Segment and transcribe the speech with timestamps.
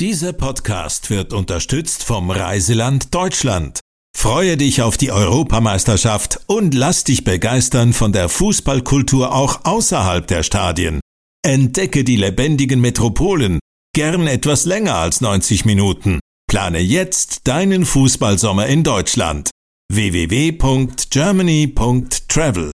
[0.00, 3.78] Dieser Podcast wird unterstützt vom Reiseland Deutschland.
[4.12, 10.42] Freue dich auf die Europameisterschaft und lass dich begeistern von der Fußballkultur auch außerhalb der
[10.42, 10.98] Stadien.
[11.46, 13.60] Entdecke die lebendigen Metropolen,
[13.94, 16.18] gern etwas länger als 90 Minuten.
[16.48, 19.50] Plane jetzt deinen Fußballsommer in Deutschland.
[19.92, 22.73] www.germany.travel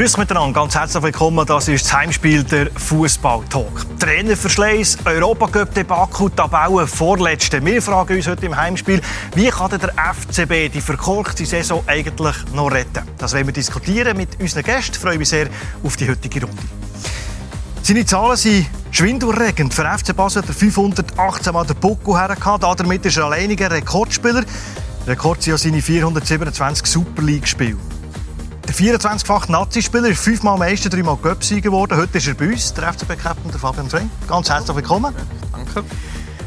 [0.00, 1.44] Grüß miteinander, ganz herzlich willkommen.
[1.44, 3.98] Das ist das Heimspiel der Fußball-Talk.
[3.98, 7.62] Trainerverschleiß, Europacup-Debakel, Tabellen, vorletzte.
[7.62, 9.02] Wir fragen uns heute im Heimspiel,
[9.34, 13.02] wie kann der FCB die verkorkste Saison eigentlich noch retten?
[13.18, 14.94] Das wollen wir diskutieren mit unseren Gästen.
[14.94, 15.48] Ich freue mich sehr
[15.82, 16.62] auf die heutige Runde.
[17.82, 19.74] Seine Zahlen sind schwindelerregend.
[19.74, 22.64] Für FC Basel hat er 518 Mal den Buckel hergehabt.
[22.64, 24.44] Damit ist er alleiniger Rekordspieler.
[25.06, 27.76] Rekord sind ja seine 427 Super League-Spiele.
[28.70, 31.98] Der 24-fache Nazi-Spieler fünfmal Meister, dreimal Göpsieger geworden.
[31.98, 34.02] Heute ist er bei uns, der FCB-Captain, Fabian Frey.
[34.28, 35.12] Ganz herzlich willkommen.
[35.50, 35.82] Danke.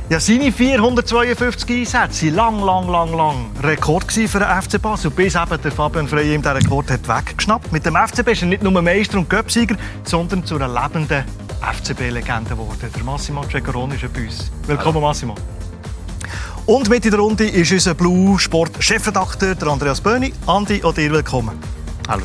[0.07, 5.11] Ja, seine 452 Einsätze waren lang, lang, lang, lang Rekord für den FC Basel.
[5.11, 7.73] Bis eben der Fabian Frey ihm diesen Rekord hat weggeschnappt.
[7.73, 11.25] Mit dem FCB ist er nicht nur Meister und Göpsieger, sondern zu einer lebenden
[11.59, 12.89] FCB-Legende geworden.
[12.95, 14.49] Der Massimo Cecaroni ist bei uns.
[14.65, 15.07] Willkommen, Hallo.
[15.07, 15.35] Massimo.
[16.67, 20.31] Und mit in der Runde ist unser Blue Sport Chefredakteur Andreas Böhni.
[20.47, 21.82] Andi, auch dir willkommen.
[22.07, 22.23] Hallo.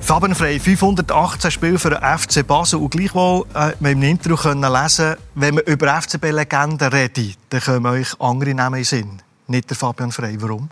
[0.00, 2.80] Fabian Frey, 518 Spiele für den FC Basel.
[2.80, 7.86] Und gleichwohl äh, wir im Intro können lesen, wenn wir über FCB-Legenden reden, dann kommen
[7.86, 9.22] euch andere Namen in Sinn.
[9.46, 10.36] Nicht der Fabian Frey.
[10.42, 10.68] Warum?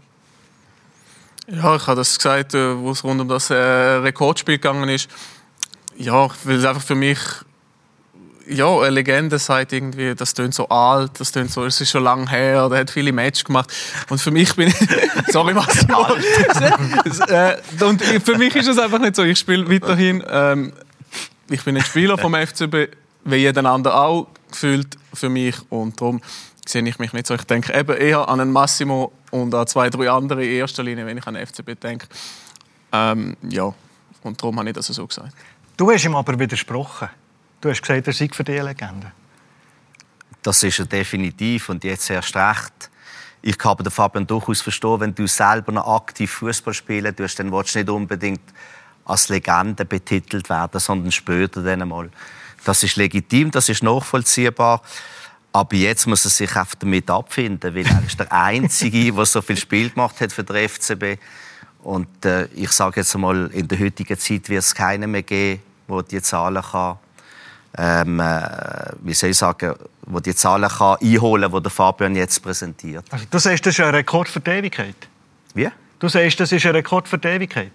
[1.46, 5.08] Ja, ich habe das gesagt, äh, wo es rund um das äh, Rekordspiel gegangen ist.
[5.96, 7.18] Ja, weil es einfach für mich
[8.50, 12.02] ja, eine Legende sagt irgendwie, das tönt so alt, das tönt so, es ist schon
[12.02, 13.72] lange her, der hat viele Matches gemacht.
[14.08, 14.76] Und für mich bin ich,
[15.28, 16.06] sorry Massimo,
[17.28, 19.22] äh, und für mich ist es einfach nicht so.
[19.22, 20.72] Ich spiele weiterhin, ähm,
[21.48, 22.94] ich bin ein Spieler vom FCB,
[23.24, 26.20] wie jeder andere auch gefühlt für mich und darum
[26.66, 27.34] sehe ich mich nicht so.
[27.34, 31.06] Ich denke eben eher an einen Massimo und an zwei, drei andere in erster Linie,
[31.06, 32.06] wenn ich an den FCB denke.
[32.92, 33.72] Ähm, ja,
[34.22, 35.34] und darum habe ich das so gesagt.
[35.76, 37.08] Du hast ihm aber widersprochen.
[37.60, 39.12] Du hast gesagt, er sei für die Legende.
[40.42, 42.90] Das ist er definitiv und jetzt erst recht.
[43.42, 47.52] Ich kann den Fabian durchaus verstehen, wenn du selber noch aktiv Fußball spielen tust, dann
[47.52, 48.40] willst du nicht unbedingt
[49.04, 52.10] als Legende betitelt werden, sondern später dann einmal.
[52.64, 54.82] Das ist legitim, das ist nachvollziehbar.
[55.52, 59.42] Aber jetzt muss er sich einfach damit abfinden, weil er ist der Einzige, der so
[59.42, 61.20] viel Spiel gemacht hat für den FCB.
[61.82, 65.62] Und äh, ich sage jetzt einmal, in der heutigen Zeit wird es keinen mehr geben,
[65.88, 66.98] der die Zahlen kann
[67.76, 72.16] ähm, äh, wie soll ich sagen, wo die Zahlen kann einholen kann, die der Fabian
[72.16, 73.04] jetzt präsentiert.
[73.10, 74.96] Also, du sagst, das ist ein Rekord für die Ewigkeit?
[75.54, 75.68] Wie?
[75.98, 77.72] Du sagst, das ist ein Rekord für die Ewigkeit?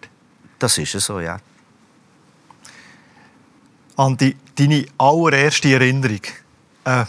[0.59, 1.37] Das ist es so, ja.
[3.97, 6.21] An die, deine allererste Erinnerung.
[6.83, 7.05] Äh,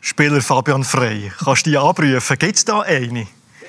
[0.00, 1.32] Spieler Fabian Frey.
[1.42, 2.38] Kannst du die anrufen?
[2.38, 3.26] Gibt es da eine?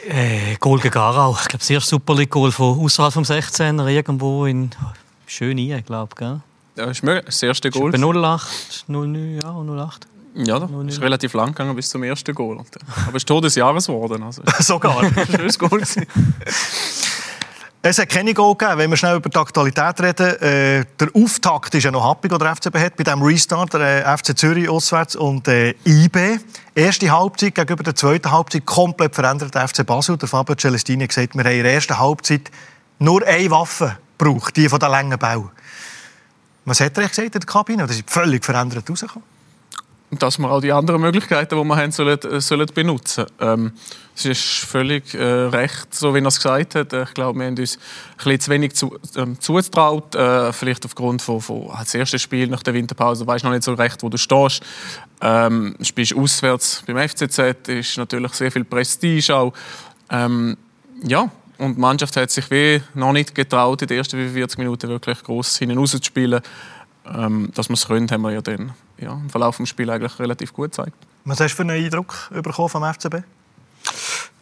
[0.07, 1.31] Äh, Goal gegen Aarau.
[1.31, 4.69] Ich glaube, das erste Super League-Goal von außerhalb vom 16er irgendwo in
[5.25, 6.54] Schönein, glaube ich.
[6.75, 7.25] Ja, ist möglich.
[7.25, 7.91] Das erste Goal.
[7.91, 10.07] Bei 08, 09, ja, 08.
[10.35, 12.59] Ja, das ist relativ lang gegangen bis zum ersten Goal.
[12.59, 12.67] Aber
[13.09, 14.21] es ist Tor des Jahres geworden.
[14.23, 14.41] Also.
[14.59, 15.03] Sogar.
[15.31, 15.81] schönes Goal.
[17.87, 18.79] Es hat keine Goal gegeben.
[18.79, 22.39] Wenn wir schnell über die Aktualität reden, äh, der Auftakt ist ja noch happig, den
[22.39, 26.39] der FCB hat, bei diesem Restart, der äh, FC Zürich auswärts und äh, IB.
[26.73, 30.17] Erste Halbzeit gegenüber der zweiten Halbzeit komplett verändert der FC Basel.
[30.17, 32.49] Der Fabio Celestini hat gesagt, wir haben in der ersten Halbzeit
[32.97, 35.51] nur eine Waffe gebraucht, die von der langen Bau.
[36.65, 37.85] Was hat er gesagt in der Kabine?
[37.85, 39.27] Das ist völlig verändert rausgekommen.
[40.11, 43.73] Dass wir auch die anderen Möglichkeiten, die wir haben, sollen, äh, sollen benutzen ähm,
[44.15, 46.93] Es ist völlig äh, recht, so wie er es gesagt hat.
[46.93, 50.15] Ich glaube, wir haben uns ein bisschen zu wenig zu, ähm, zugetraut.
[50.15, 53.25] Äh, vielleicht aufgrund von, von das erste Spiel nach der Winterpause.
[53.25, 54.63] Du weißt noch nicht so recht, wo du stehst.
[55.21, 57.67] Ähm, spielst auswärts beim FCZ.
[57.67, 59.53] ist natürlich sehr viel Prestige auch.
[60.09, 60.55] Ähm,
[61.03, 64.89] ja, und die Mannschaft hat sich wie noch nicht getraut, in den ersten 45 Minuten
[64.89, 66.41] wirklich groß hinten rauszuspielen.
[67.07, 70.17] Ähm, dass wir es können, haben wir ja dann ja, im Verlauf des Spiels eigentlich
[70.19, 70.95] relativ gut gezeigt.
[71.23, 73.17] Was hast du für einen Eindruck bekommen vom FCB?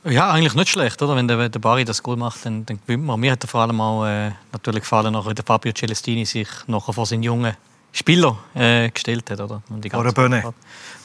[0.06, 1.16] Ja, eigentlich nicht schlecht, oder?
[1.16, 3.20] Wenn der, der Bari das Goal macht, dann, dann gewinnt man.
[3.20, 7.06] Mir hat vor allem auch äh, natürlich gefallen, nachher der Fabio Celestini sich nachher vor
[7.06, 7.54] seinen jungen
[7.92, 9.62] Spieler äh, gestellt hat, oder?
[9.92, 10.54] vor der Bühne.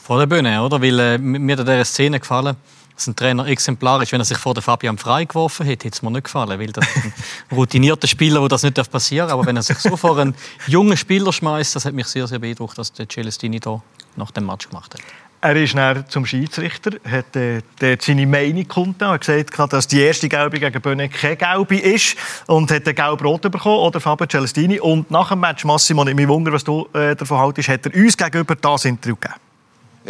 [0.03, 0.81] Vor der Bühne, oder?
[0.81, 2.57] Weil äh, mir hat diese Szene gefallen
[2.99, 6.01] dass ein Trainer exemplarisch, wenn er sich vor der Fabian Frei geworfen hätte, hätte es
[6.01, 7.13] mir nicht gefallen, weil das ein
[7.55, 9.37] routinierter Spieler, wo das nicht passieren darf.
[9.37, 10.35] Aber wenn er sich so vor einen
[10.67, 13.81] jungen Spieler schmeißt, das hat mich sehr, sehr beeindruckt, dass der Celestini da
[14.17, 15.01] nach dem Match gemacht hat.
[15.41, 17.61] Er ist dann zum Schiedsrichter, hat äh,
[18.01, 22.17] seine Meinung kundgetan, hat gesagt, dass die erste Gelbe gegen Böhne keine Gelbe ist
[22.47, 24.81] und hat den Gelb-Rot bekommen, oder Fabio Celestini.
[24.81, 27.95] Und nach dem Match, Massimo, ich mich wundern, was du äh, davon haltest, hat er
[27.95, 29.39] uns gegenüber das Interview gegeben.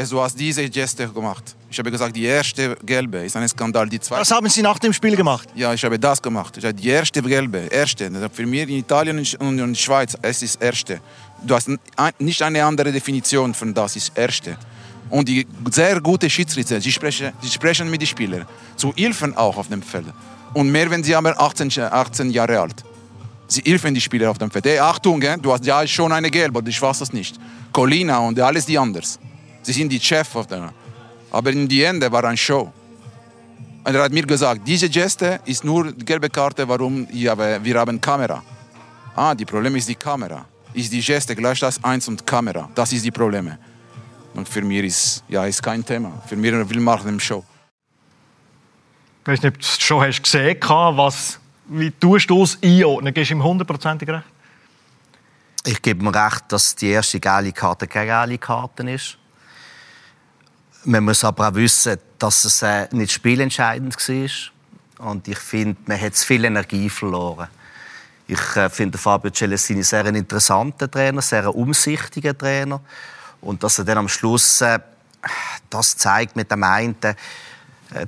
[0.08, 1.58] Du hast diese Geste gemacht.
[1.70, 3.90] Ich habe gesagt, die erste Gelbe ist ein Skandal.
[3.90, 4.22] Die zweite...
[4.22, 5.50] Das haben Sie nach dem Spiel gemacht?
[5.56, 6.56] Ja, ich habe das gemacht.
[6.56, 8.10] Ich habe die erste Gelbe, erste.
[8.32, 11.02] Für mich in Italien und in der Schweiz, es ist erste.
[11.44, 11.70] Du hast
[12.18, 14.58] nicht eine andere Definition von das, ist erste.
[15.10, 18.46] Und die sehr gute Schiedsrichter, die sprechen, die sprechen mit den Spielern.
[18.78, 20.06] Zu helfen auch auf dem Feld.
[20.54, 22.86] Und mehr, wenn sie aber 18, 18 Jahre alt.
[23.48, 24.66] Sie helfen die Spieler auf dem Feld.
[24.66, 27.38] Hey, Achtung, du hast ja schon eine gelbe, ich weiß das nicht.
[27.74, 29.20] Colina und alles die anders.
[29.70, 30.74] Sie sind die Chef auf der.
[31.30, 32.74] Aber in die Ende war eine Show.
[33.84, 38.02] Und er hat mir gesagt, diese Geste ist nur die gelbe Karte, warum wir haben
[38.02, 38.42] Kamera.
[39.16, 40.44] Ah, die Problem ist die Kamera.
[40.74, 42.68] Ist die Geste gleich das eins und Kamera.
[42.74, 43.60] Das ist die Probleme.
[44.34, 46.20] Und für mich ist ja ist kein Thema.
[46.26, 47.46] Für mich will machen eine Show.
[49.22, 53.14] Ich weiß nicht, ob du schon hast gesehen was, wie tust du es einordnen?
[53.14, 54.26] Gehst du ihm hundertprozentig recht?
[55.64, 59.20] Ich gebe mir recht, dass die erste geile Karte keine geile Karte ist.
[60.86, 65.10] Man muss aber auch wissen, dass es äh, nicht spielentscheidend war.
[65.12, 67.48] Und ich finde, man hat zu viel Energie verloren.
[68.28, 72.82] Ich äh, finde Fabio Celestini sehr ein interessanter Trainer, sehr ein umsichtiger Trainer.
[73.42, 74.80] Und dass er dann am Schluss äh,
[75.70, 77.16] das zeigt mit dem einen, äh,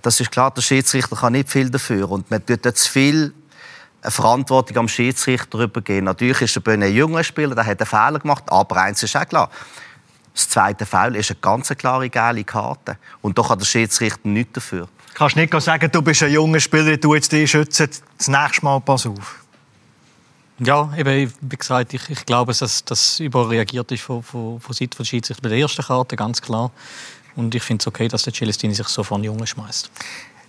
[0.02, 2.10] das ist klar, der Schiedsrichter kann nicht viel dafür.
[2.10, 3.34] Und man tut zu viel
[4.02, 6.06] Verantwortung am Schiedsrichter übergeben.
[6.06, 9.28] Natürlich ist Böhne ein junger Spieler, der hat einen Fehler gemacht, aber eins ist auch
[9.28, 9.50] klar.
[10.34, 12.98] Das zweite Foul ist eine ganz klare, geile Karte.
[13.22, 14.88] Und da kann der Schiedsrichter nichts dafür.
[15.14, 18.80] Kannst nicht sagen, du bist ein junger Spieler, du jetzt dich schützen, das nächste Mal
[18.80, 19.42] pass auf.
[20.60, 24.96] Ja, eben, wie gesagt, ich, ich glaube, dass das überreagiert ist von, von, von Seiten
[24.96, 26.72] des Schiedsrichters bei der ersten Karte, ganz klar.
[27.36, 29.90] Und ich finde es okay, dass der Celestini sich so von Jungen schmeißt.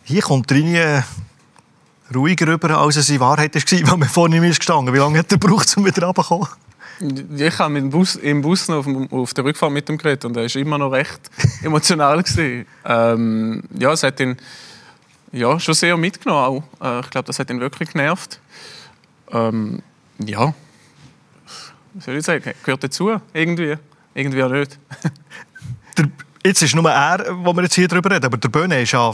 [0.05, 1.02] Hier kommt Rini
[2.14, 3.62] ruhiger rüber, als es in Wahrheit war,
[3.93, 6.49] als wir vor ihm gestanden Wie lange hat er gebraucht, um wieder runterzukommen?
[7.00, 10.25] Ich habe mit dem Bus, im Bus noch auf, auf, der Rückfahrt mit ihm geredet
[10.25, 11.21] und er war immer noch recht
[11.62, 12.23] emotional.
[12.85, 14.37] Ähm, ja, es hat ihn
[15.33, 16.62] ja, schon sehr mitgenommen.
[16.81, 16.87] Auch.
[16.99, 18.41] Äh, ich glaube, das hat ihn wirklich genervt.
[19.33, 19.83] Ähm,
[20.19, 20.55] ja,
[21.94, 23.77] was soll ich sagen, gehört dazu, irgendwie.
[24.15, 24.79] Irgendwie auch nicht.
[25.99, 26.09] der,
[26.44, 29.12] jetzt ist nur er, wo wir jetzt hier drüber reden, aber der Böhne ist ja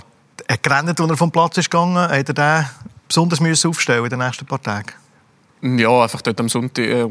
[0.63, 1.97] gerannt, als er vom Platz ist gegangen.
[1.97, 2.67] Hat er den
[3.07, 4.93] besonders müssen aufstellen in den nächsten paar Tagen?
[5.61, 7.07] Ja, einfach dort am Sonntag, äh,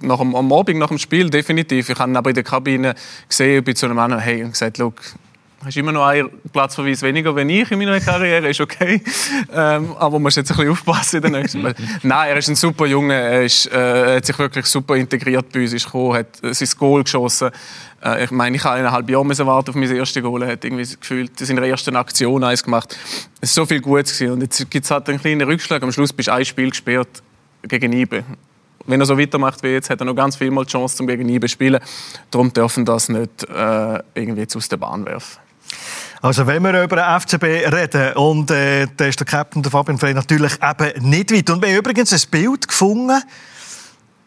[0.00, 1.88] nach dem, am Abend nach dem Spiel definitiv.
[1.88, 2.94] Ich habe aber in der Kabine
[3.28, 4.78] gesehen, ich bin zu einem Mann hey, und gesagt,
[5.64, 9.00] hast immer noch einen Platzverweis weniger wenn ich in meiner Karriere, ist okay.
[9.52, 11.74] Ähm, aber man muss jetzt ein bisschen aufpassen in den nächsten Mal.
[12.02, 15.60] Nein, er ist ein super Junge, er ist, äh, hat sich wirklich super integriert bei
[15.60, 17.50] uns, ist gekommen, hat sein Goal geschossen.
[18.04, 20.96] Äh, ich meine, ich habe eineinhalb Jahre warten auf mein erstes Goal, er hat irgendwie
[21.00, 22.96] gefühlt in seiner ersten Aktion eins gemacht.
[23.40, 24.32] Es war so viel Gutes gewesen.
[24.32, 25.82] und jetzt gibt es halt einen kleinen Rückschlag.
[25.82, 27.22] Am Schluss bist du ein Spiel gesperrt
[27.62, 27.92] gegen
[28.86, 31.06] wenn er so weitermacht wie jetzt, hat er noch ganz viel mal die Chance, zum
[31.06, 31.80] gegen spielen.
[32.30, 35.38] Darum dürfen das nicht äh, irgendwie aus der Bahn werfen.
[36.20, 37.42] Also wenn wir über den FCB
[37.72, 41.50] reden und äh, da ist der Captain der Fabian Frey natürlich eben nicht weit.
[41.50, 43.20] Und wir haben übrigens ein Bild gefunden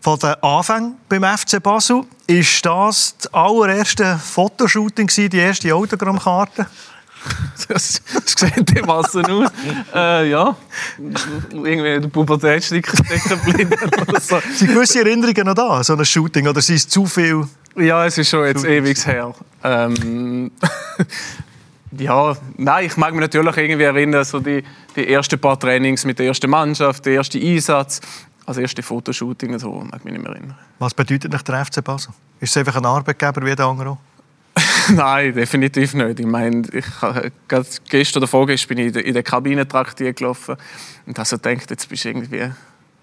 [0.02, 2.04] von den Anfängen beim FC Basel.
[2.28, 6.66] Ist das das allererste Fotoshooting die erste Autogrammkarte?
[7.68, 9.52] Das, das sieht dermassen aus.
[9.94, 10.56] Äh, ja,
[11.52, 13.74] irgendwie der Pubertätssticker stecken
[14.08, 14.40] oder so.
[14.54, 17.48] Sind gewisse Erinnerungen noch da, so ein Shooting, oder sind es zu viel?
[17.76, 19.34] Ja, es ist schon jetzt ewig her.
[19.64, 20.52] Ähm,
[21.98, 24.64] ja, nein, ich mag mich natürlich irgendwie erinnern, so die,
[24.96, 28.00] die ersten paar Trainings mit der ersten Mannschaft, der erste Einsatz,
[28.46, 30.58] also erste Fotoshooting, so mag ich mich nicht mehr erinnern.
[30.80, 32.14] Was bedeutet nicht der FC Basel?
[32.40, 33.98] Ist es einfach ein Arbeitgeber wie der andere
[34.94, 36.20] Nein, definitiv nicht.
[36.20, 36.86] Ich meine, ich
[37.88, 40.56] gestern oder vorgestern bin ich in der Kabine traktiert gelaufen
[41.06, 42.50] und habe so gedacht, jetzt bist du irgendwie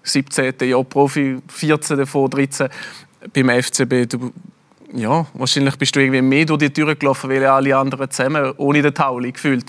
[0.03, 0.53] 17.
[0.61, 2.69] Jahr Profi, 14 davon, 13
[3.33, 4.09] beim FCB.
[4.09, 4.33] Du
[4.93, 8.81] ja, wahrscheinlich bist du irgendwie mehr durch die Tür gelaufen, weil alle anderen zusammen, ohne
[8.81, 9.65] den Tauli gefühlt.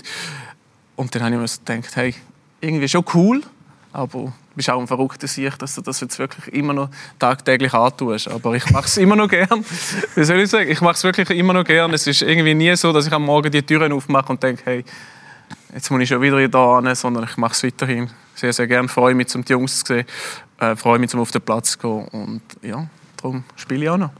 [0.95, 2.13] Und dann habe ich mir so gedacht, hey,
[2.61, 3.41] irgendwie schon cool,
[3.91, 8.29] aber bist auch ein verrückter Sicht, dass du das jetzt wirklich immer noch tagtäglich antust.
[8.29, 9.65] Aber ich mache es immer noch gern.
[10.15, 10.69] Wie soll ich sagen?
[10.69, 11.93] Ich mache es wirklich immer noch gern.
[11.93, 14.85] Es ist irgendwie nie so, dass ich am Morgen die Türen aufmache und denke, hey,
[15.73, 18.87] jetzt muss ich schon wieder da hin, sondern ich mache es weiterhin sehr, sehr gern.
[18.87, 20.05] Freue mich, um die Jungs zu sehen.
[20.59, 22.07] Äh, freue mich, um auf den Platz zu gehen.
[22.07, 24.11] Und ja, darum spiele ich auch noch.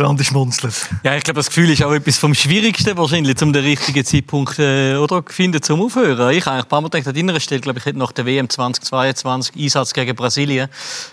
[0.00, 0.88] Der schmunzelt.
[1.04, 4.58] Ja, ich glaube, das Gefühl ist auch etwas vom Schwierigsten wahrscheinlich, um den richtigen Zeitpunkt
[4.58, 6.30] äh, oder finden zum Aufhören.
[6.34, 8.48] Ich habe ein paar Mal gedacht, an deiner Stelle, glaube ich, hätte nach der WM
[8.48, 10.70] 2022 Einsatz gegen Brasilien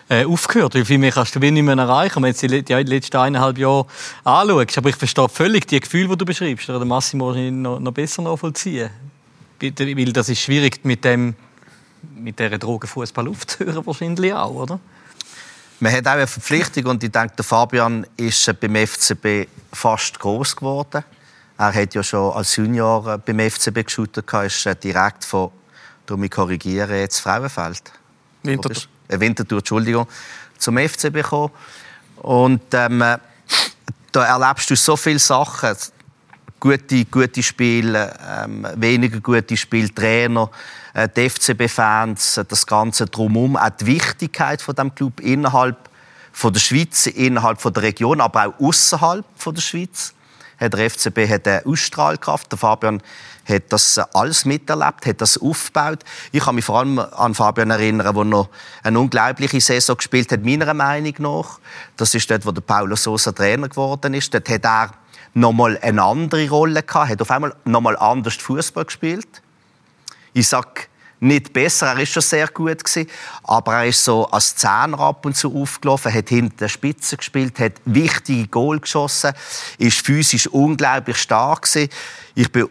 [0.07, 0.73] äh, aufgehört.
[0.73, 3.87] Weil viel mehr kannst du nicht mehr erreichen, wenn du die, die letzten eineinhalb Jahre
[4.23, 4.77] anschaust.
[4.77, 6.69] Aber ich verstehe völlig die Gefühle, die du beschreibst.
[6.69, 8.89] Oder Massimo noch, noch besser nachvollziehen.
[9.59, 11.35] Weil das ist schwierig mit dem
[12.15, 14.79] mit dieser Drogenfußball aufzuhören wahrscheinlich auch, oder?
[15.79, 20.55] Man hat auch eine Verpflichtung und ich denke, der Fabian ist beim FCB fast groß
[20.55, 21.03] geworden.
[21.57, 25.51] Er hat ja schon als Junior beim FCB geschaut, ist direkt von,
[26.05, 27.91] darum ich korrigiere jetzt, Frauenfeld.
[28.41, 28.83] Winterthur.
[29.07, 30.07] Äh, Winterthur, Entschuldigung,
[30.57, 31.53] zum FCB gekommen.
[32.17, 33.03] Und ähm,
[34.11, 35.75] da erlebst du so viele Sachen.
[36.59, 43.69] Gute, gute Spiele, ähm, weniger gute Spiele, Trainer, äh, die FCB-Fans, das Ganze drumherum, auch
[43.69, 45.89] die Wichtigkeit von dem Club innerhalb
[46.31, 50.13] von der Schweiz, innerhalb von der Region, aber auch außerhalb von der Schweiz.
[50.59, 52.51] Der FCB hat eine Ausstrahlkraft.
[52.51, 53.03] Der Fabian
[53.47, 55.99] hat das alles miterlebt, hat das aufgebaut.
[56.31, 58.49] Ich kann mich vor allem an Fabian erinnern, der noch
[58.81, 61.59] eine unglaubliche Saison gespielt hat, meiner Meinung nach.
[61.95, 64.33] Das ist dort, wo der Paulo Sosa Trainer geworden ist.
[64.33, 64.91] Dort hat er
[65.35, 69.43] nochmal eine andere Rolle gehabt, hat auf einmal nochmal anders Fußball gespielt
[70.37, 70.87] ich sag
[71.19, 73.09] nicht besser, er ist schon sehr gut gewesen,
[73.43, 77.59] aber er ist so als Zehner ab und zu aufgelaufen, hat hinter der Spitze gespielt,
[77.59, 79.33] hat wichtige Goal geschossen,
[79.79, 81.89] ist physisch unglaublich stark gewesen.
[82.35, 82.69] Ich bin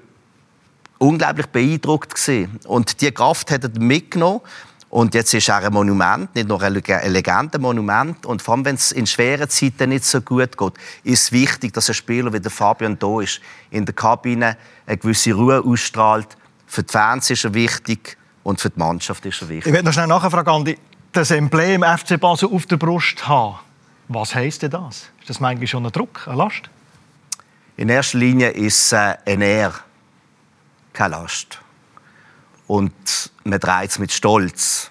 [0.98, 2.60] unglaublich beeindruckt gewesen.
[2.66, 4.40] und die Kraft hat er mitgenommen.
[4.88, 8.24] Und jetzt ist er ein Monument, nicht nur ein Legendenmonument.
[8.24, 11.72] Und vor allem, wenn es in schweren Zeiten nicht so gut geht, ist es wichtig,
[11.74, 14.56] dass ein Spieler wie der Fabian da ist, in der Kabine
[14.86, 16.36] eine gewisse Ruhe ausstrahlt
[16.76, 19.68] für die Fans ist er wichtig und für die Mannschaft ist er wichtig.
[19.68, 20.78] Ich werde noch schnell nachfragen, Andi.
[21.10, 23.56] Das Emblem FC Basel auf der Brust haben,
[24.08, 25.08] was heisst denn das?
[25.20, 26.68] Ist das manchmal schon ein Druck, eine Last?
[27.78, 29.80] In erster Linie ist es äh, eine Ehre,
[30.92, 31.60] keine Last.
[32.66, 34.90] Und man dreht es mit Stolz.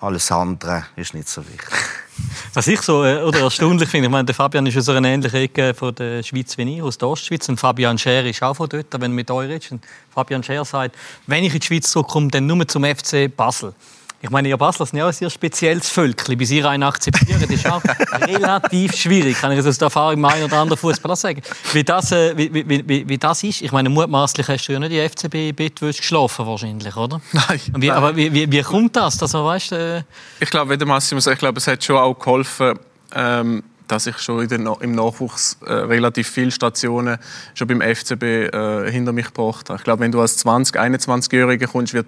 [0.00, 1.74] Alles andere ist nicht so wichtig.
[2.54, 5.40] Was ich so äh, oder erstaunlich finde, ich meine, der Fabian ist aus einer ähnlichen
[5.40, 7.48] Ecke von der Schweiz wie ich, aus der Ostschweiz.
[7.48, 9.74] Und Fabian Scher ist auch von dort, wenn mit euch redest.
[10.12, 10.96] Fabian Scher sagt,
[11.26, 13.74] wenn ich in die Schweiz zurückkomme, dann nur zum FC Basel.
[14.20, 16.36] Ich meine, ihr Basler sind ja ein sehr spezielles Völkchen.
[16.36, 17.82] Bis ihr einen akzeptieren, das ist auch
[18.26, 21.40] relativ schwierig, kann ich aus der Erfahrung mit einem oder anderen Fußballer sagen.
[21.72, 24.80] Wie das, äh, wie, wie, wie, wie, das ist, ich meine, mutmaßlich hast du ja
[24.80, 27.20] nicht die FCB-Bett geschlafen wahrscheinlich, oder?
[27.32, 27.60] Nein.
[27.76, 27.96] Wie, nein.
[27.96, 29.22] Aber wie, wie, wie kommt das?
[29.22, 30.02] Also, weißt, äh...
[30.40, 32.76] Ich glaube, wie der Massimo ich glaube, es hat schon auch geholfen,
[33.14, 37.18] ähm, dass ich schon der, im Nachwuchs äh, relativ viele Stationen
[37.54, 39.78] schon beim FCB äh, hinter mich gebracht habe.
[39.78, 42.06] Ich glaube, wenn du als 20-, 21-Jähriger kommst, wird,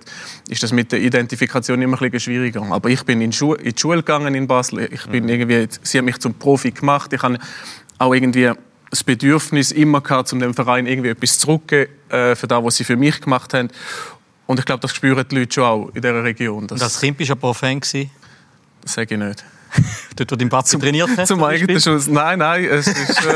[0.48, 2.62] ist das mit der Identifikation immer ein bisschen schwieriger.
[2.70, 4.88] Aber ich bin in, Schu in die Schule gegangen in Basel.
[4.92, 5.30] Ich bin mhm.
[5.30, 7.12] irgendwie, sie haben mich zum Profi gemacht.
[7.12, 7.38] Ich habe
[7.98, 8.52] auch irgendwie
[8.90, 12.84] das Bedürfnis immer gehabt, um dem Verein irgendwie etwas zurückzugeben äh, für das, was sie
[12.84, 13.68] für mich gemacht haben.
[14.46, 16.66] Und ich glaube, das spüren die Leute schon auch in dieser Region.
[16.66, 19.44] Das, das Kind bist du ein Fan Das sage ich nicht.
[20.16, 21.28] Dort, wo du im Batzi trainiert hast?
[21.28, 22.06] Zum eigenen Schuss.
[22.08, 23.26] Nein, nein, es ist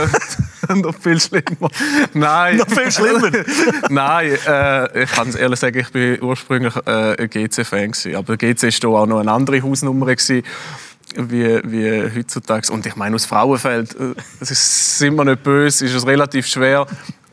[0.69, 1.71] äh, noch viel schlimmer.
[2.13, 2.57] Nein.
[2.57, 3.31] Noch viel schlimmer?
[3.89, 8.83] nein, äh, ich kann es ehrlich sagen, ich bin ursprünglich äh, ein GC-Fan Aber GC
[8.85, 10.43] war auch noch eine andere Hausnummer gewesen,
[11.17, 12.73] wie, wie heutzutage.
[12.73, 16.47] Und ich meine, aus Frauenfeld, äh, es ist, sind wir nicht böse, ist es relativ
[16.47, 16.87] schwer,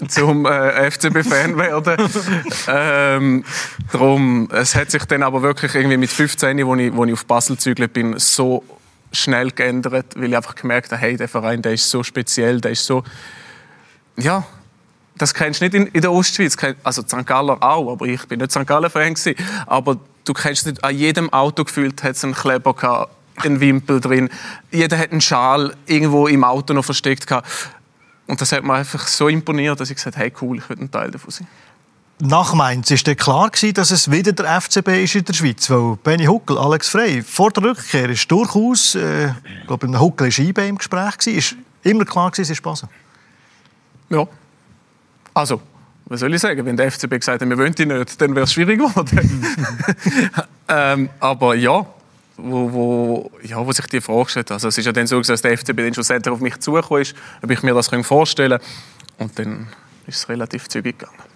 [0.08, 2.10] zum äh, FCB-Fan werden.
[2.68, 3.44] ähm,
[3.92, 7.26] drum, es hat sich dann aber wirklich irgendwie mit 15, wo ich, wo ich auf
[7.26, 8.64] Basel gezügelt bin, so
[9.12, 12.72] schnell geändert, weil ich einfach gemerkt habe, hey, der Verein, der ist so speziell, der
[12.72, 13.04] ist so,
[14.18, 14.46] ja,
[15.18, 17.26] das kennst du nicht in, in der Ostschweiz, also St.
[17.26, 18.66] Galler auch, aber ich bin nicht St.
[18.66, 19.16] Galler-Fan
[19.68, 24.00] aber du kennst nicht, an jedem Auto gefühlt hat es einen Kleber gehabt, einen Wimpel
[24.00, 24.30] drin,
[24.72, 27.48] jeder hat einen Schal irgendwo im Auto noch versteckt gehabt.
[28.28, 30.78] Und das hat mir einfach so imponiert, dass ich gesagt habe, hey cool, ich will
[30.80, 31.48] ein Teil davon sein
[32.22, 35.70] nach Mainz war dann klar, gewesen, dass es wieder der FCB ist in der Schweiz.
[35.70, 40.28] Weil Benny Huckel, Alex Frey, vor der Rückkehr ist durchaus, äh, ich glaube, im Huckel
[40.28, 42.88] war IB im Gespräch, gewesen, ist immer klar gewesen, es ist Basel.
[44.10, 44.28] Ja.
[45.34, 45.62] Also,
[46.06, 46.66] was soll ich sagen?
[46.66, 49.52] Wenn der FCB gesagt hat, wir wollen die nicht, dann wäre es schwierig geworden.
[50.68, 51.86] ähm, aber ja,
[52.38, 54.52] wo, wo, ja, wo sich die Frage stellt.
[54.52, 57.16] Also, es ist ja dann so, dass der FCB dann selber auf mich zugekommen ist,
[57.42, 59.28] ob ich mir das vorstellen kann.
[59.28, 59.68] Und dann
[60.06, 61.31] ist es relativ zügig gegangen.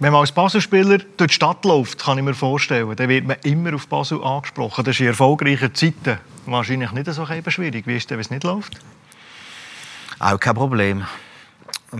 [0.00, 3.36] Wenn man als Basel-Spieler durch die Stadt läuft, kann ich mir vorstellen, dann wird man
[3.42, 4.84] immer auf Basel angesprochen.
[4.84, 7.84] Das ist in erfolgreichen Zeiten wahrscheinlich nicht so schwierig.
[7.86, 8.78] Wie ist es, wenn es nicht läuft?
[10.20, 11.04] Auch kein Problem.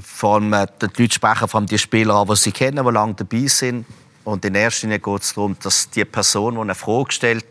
[0.01, 3.47] Vor allem äh, die Leute sprechen von die Spieler die sie kennen, die lange dabei
[3.47, 3.85] sind.
[4.23, 7.47] Und in erster Linie geht es darum, dass die Person, die eine Frage stellt,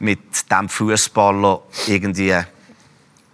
[0.00, 2.34] mit dem Fußballer irgendwie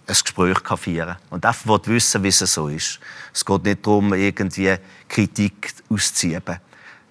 [0.07, 1.17] ein Gespräch führen kann.
[1.29, 2.99] Und einfach wissen, wie es so ist.
[3.33, 4.75] Es geht nicht darum, irgendwie
[5.07, 6.41] Kritik auszuziehen.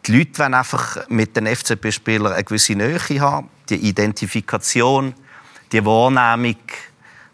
[0.06, 5.14] Die Leute wollen einfach mit den FCB-Spielern eine gewisse Nähe haben, die Identifikation,
[5.72, 6.56] die Wahrnehmung,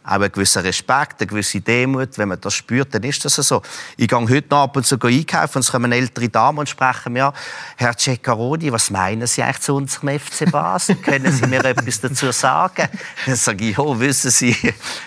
[0.05, 2.19] auch einen gewissen Respekt, eine gewisse Demut.
[2.19, 3.63] Wenn man das spürt, dann ist das so.
[3.97, 7.13] Ich gehe heute noch ab und zu einkaufen und es kommen ältere Damen und sprechen
[7.13, 7.33] mir
[7.77, 10.97] Herr Ceccaroni, was meinen Sie eigentlich zu unserem FC Basel?
[11.03, 12.89] Können Sie mir etwas dazu sagen?
[13.27, 14.57] Dann sage ich, ja, wissen Sie,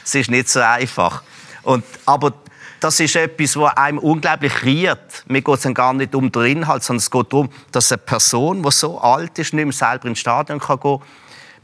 [0.03, 1.23] es ist nicht so einfach.
[1.63, 2.33] Und, aber
[2.79, 5.23] das ist etwas, was einem unglaublich riert.
[5.27, 7.97] Mir geht es dann gar nicht um den Inhalt, sondern es geht darum, dass eine
[7.97, 11.07] Person, die so alt ist, nicht mehr selber ins Stadion kann gehen kann,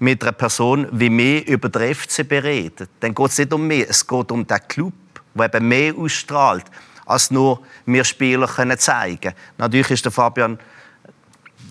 [0.02, 2.88] mit einer Person wie mir über den FC bereden.
[3.00, 4.94] Dann geht es nicht um mich, es geht um den Club,
[5.36, 6.66] der eben mehr ausstrahlt,
[7.06, 10.58] als nur wir Spieler können zeigen Natürlich ist der Fabian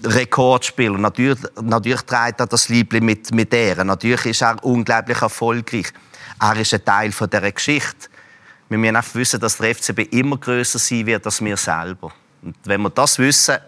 [0.04, 0.96] Rekordspieler.
[0.96, 3.88] Natürlich, natürlich trägt er das Liebling mit, mit Ehren.
[3.88, 5.92] Natürlich ist er unglaublich erfolgreich.
[6.40, 8.08] Er ist ein Teil von dieser Geschichte.
[8.68, 12.12] Wir müssen einfach wissen, dass der FCB immer größer sein wird als wir selber.
[12.42, 13.58] Und wenn wir das wissen,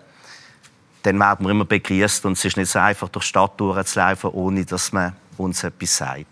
[1.03, 4.31] dann werden wir immer begrüßt und es ist nicht so einfach, durch die Stadt durchzulaufen,
[4.31, 6.27] ohne dass man uns etwas sagt.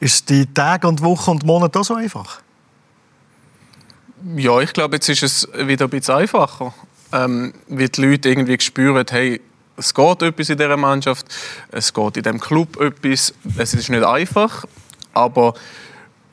[0.00, 2.40] Ist die Tage und Wochen und Monate auch so einfach?
[4.36, 6.74] Ja, ich glaube, jetzt ist es wieder ein bisschen einfacher.
[7.12, 9.40] Ähm, weil die Leute irgendwie spüren, hey,
[9.76, 11.26] es geht etwas in dieser Mannschaft,
[11.70, 13.34] es geht in diesem Club etwas.
[13.56, 14.64] Es ist nicht einfach,
[15.12, 15.54] aber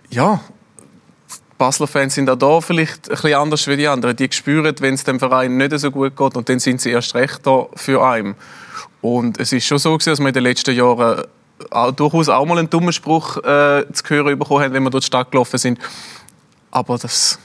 [0.09, 0.39] ja,
[1.59, 4.15] Basler Fans sind auch da vielleicht ein bisschen anders wie die anderen.
[4.15, 7.13] Die spüren, wenn es dem Verein nicht so gut geht und dann sind sie erst
[7.13, 8.35] recht da für einen.
[9.01, 11.25] Und es ist schon so, dass wir in den letzten Jahren
[11.69, 15.03] auch, durchaus auch mal einen dummen Spruch äh, zu hören bekommen haben, wenn wir durch
[15.03, 15.79] die Stadt gelaufen sind.
[16.71, 17.37] Aber das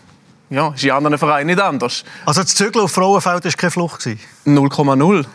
[0.50, 2.04] ja, ist in anderen Vereinen nicht anders.
[2.26, 4.06] Also das Zügeln auf Frauenfeld war keine Flucht?
[4.46, 5.26] 0,0.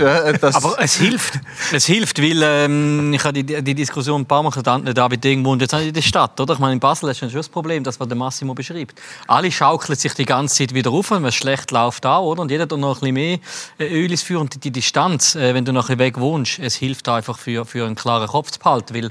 [0.00, 1.40] äh, Aber es hilft.
[1.72, 5.44] Es hilft, weil ähm, ich habe die, die Diskussion ein paar Mal gestanden, David Ding
[5.44, 6.54] wohnt jetzt in der Stadt, oder?
[6.54, 9.00] Ich meine, in Basel ist schon das Problem, das, was der Massimo beschreibt.
[9.26, 12.42] Alle schaukeln sich die ganze Zeit wieder auf, wenn es schlecht läuft auch, oder?
[12.42, 13.38] Und jeder hat noch ein bisschen mehr
[13.78, 14.40] äh, Öl ins Feuer.
[14.40, 17.86] Und die Distanz, äh, wenn du noch ein weg wohnst, es hilft einfach für, für
[17.86, 19.10] einen klaren Kopf zu behalten, weil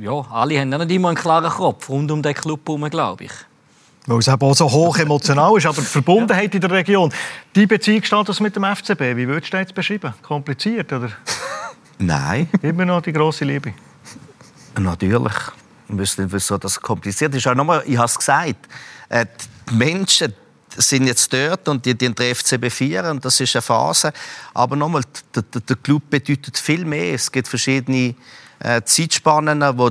[0.00, 3.32] ja, alle haben nicht immer einen klaren Kopf rund um den Club herum, glaube ich.
[4.08, 7.12] Weil es eben auch so hoch emotional ist, aber die Verbundenheit in der Region.
[7.54, 10.14] Die Beziehungsstatus mit dem FCB, wie würdest du das beschreiben?
[10.22, 11.10] Kompliziert, oder?
[11.98, 12.48] Nein.
[12.62, 13.74] Immer noch die grosse Liebe?
[14.80, 15.34] Natürlich.
[15.90, 17.46] Ich weiß nicht, wieso das kompliziert ist.
[17.48, 18.66] Auch nochmal, ich habe es gesagt,
[19.10, 19.26] äh,
[19.70, 20.32] die Menschen
[20.74, 24.14] sind jetzt dort und die, die den FCB feiern, das ist eine Phase.
[24.54, 25.02] Aber nochmal,
[25.34, 27.12] der, der, Club bedeutet viel mehr.
[27.12, 28.14] Es gibt verschiedene
[28.60, 29.90] äh, Zeitspannen, wo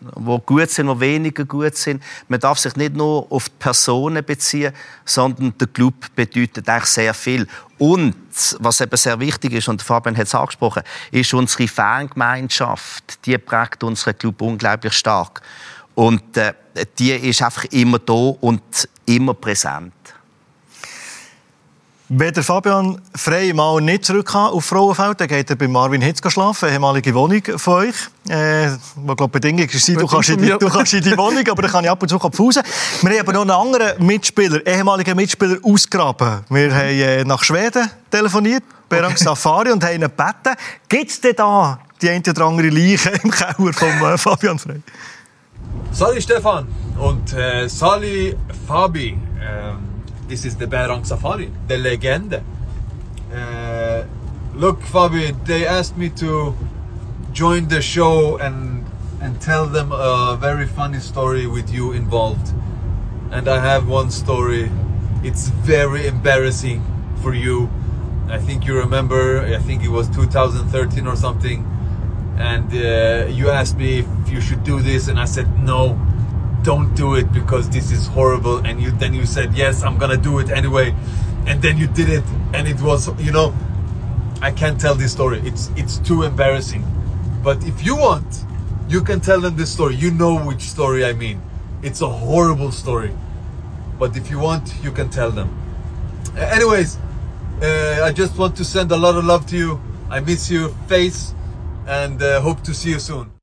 [0.00, 2.02] wo gut sind, wo weniger gut sind.
[2.28, 4.72] Man darf sich nicht nur auf die Personen beziehen,
[5.04, 7.46] sondern der Club bedeutet eigentlich sehr viel.
[7.78, 8.14] Und
[8.60, 13.24] was eben sehr wichtig ist, und Fabian hat es angesprochen, ist unsere Fangemeinschaft.
[13.26, 15.42] Die prägt unseren Club unglaublich stark.
[15.94, 16.54] Und äh,
[16.98, 19.92] die ist einfach immer da und immer präsent.
[22.12, 26.02] Wenn der Fabian Frey mal nicht zurück kann auf Frauenfeld, dann geht er bei Marvin
[26.02, 27.94] Hitz schlafen, eine ehemalige Wohnung von euch.
[28.28, 31.62] Äh, wo, glaub, Bedingung ist, du kannst, in die, du kannst in die Wohnung, aber
[31.62, 32.62] dann kann ich ab und zu Pause.
[33.02, 36.40] Wir haben aber noch einen anderen Mitspieler, ehemaligen Mitspieler, ausgraben.
[36.48, 40.56] Wir haben äh, nach Schweden telefoniert, Berang Safari, und haben ihn gebeten,
[40.88, 44.82] gibt es denn da die eine oder andere Leiche im Keller von äh, Fabian Frey?
[45.92, 46.66] Salut Stefan
[46.98, 48.34] und äh, salut
[48.66, 49.16] Fabi.
[49.40, 49.89] Ähm
[50.30, 52.40] this is the Berang Safari, the legend.
[53.34, 54.04] Uh,
[54.54, 56.54] look, Fabi, they asked me to
[57.32, 58.86] join the show and
[59.20, 62.54] and tell them a very funny story with you involved.
[63.32, 64.70] And I have one story.
[65.24, 66.80] It's very embarrassing
[67.22, 67.68] for you.
[68.28, 69.40] I think you remember.
[69.42, 71.66] I think it was 2013 or something.
[72.38, 75.98] And uh, you asked me if you should do this, and I said no
[76.62, 78.58] don't do it because this is horrible.
[78.58, 80.94] And you then you said yes i'm gonna do it anyway.
[81.46, 83.54] And then you did it and it was you know
[84.42, 85.40] i can't tell this story.
[85.44, 86.84] It's it's too embarrassing.
[87.42, 88.44] But if you want
[88.88, 89.94] you can tell them this story.
[89.94, 91.40] You know which story i mean.
[91.82, 93.12] It's a horrible story.
[93.98, 95.48] But if you want you can tell them.
[96.36, 96.98] Anyways
[97.62, 99.80] uh, i just want to send a lot of love to you.
[100.10, 100.68] I miss you.
[100.88, 101.34] Face.
[101.86, 103.39] And uh, hope to see you soon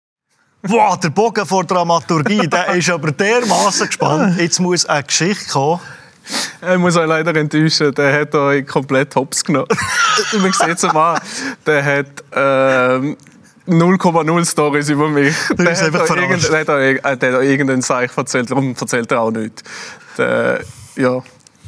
[0.67, 4.39] Boah, der Bogen vor Dramaturgie, der ist aber dermaßen gespannt.
[4.39, 5.79] Jetzt muss eine Geschichte kommen.
[6.61, 9.67] Ich muss euch leider enttäuschen, der hat euch komplett hops genommen.
[10.41, 11.19] Man sieht es mal,
[11.65, 13.15] der hat ähm,
[13.67, 15.35] 0,0 Stories über mich.
[15.57, 19.31] Der hat, irgend, der, hat der hat euch irgendeinen Zeichen erzählt, darum erzählt er auch
[19.31, 19.63] nicht.
[20.17, 20.61] Der,
[20.95, 21.21] ja,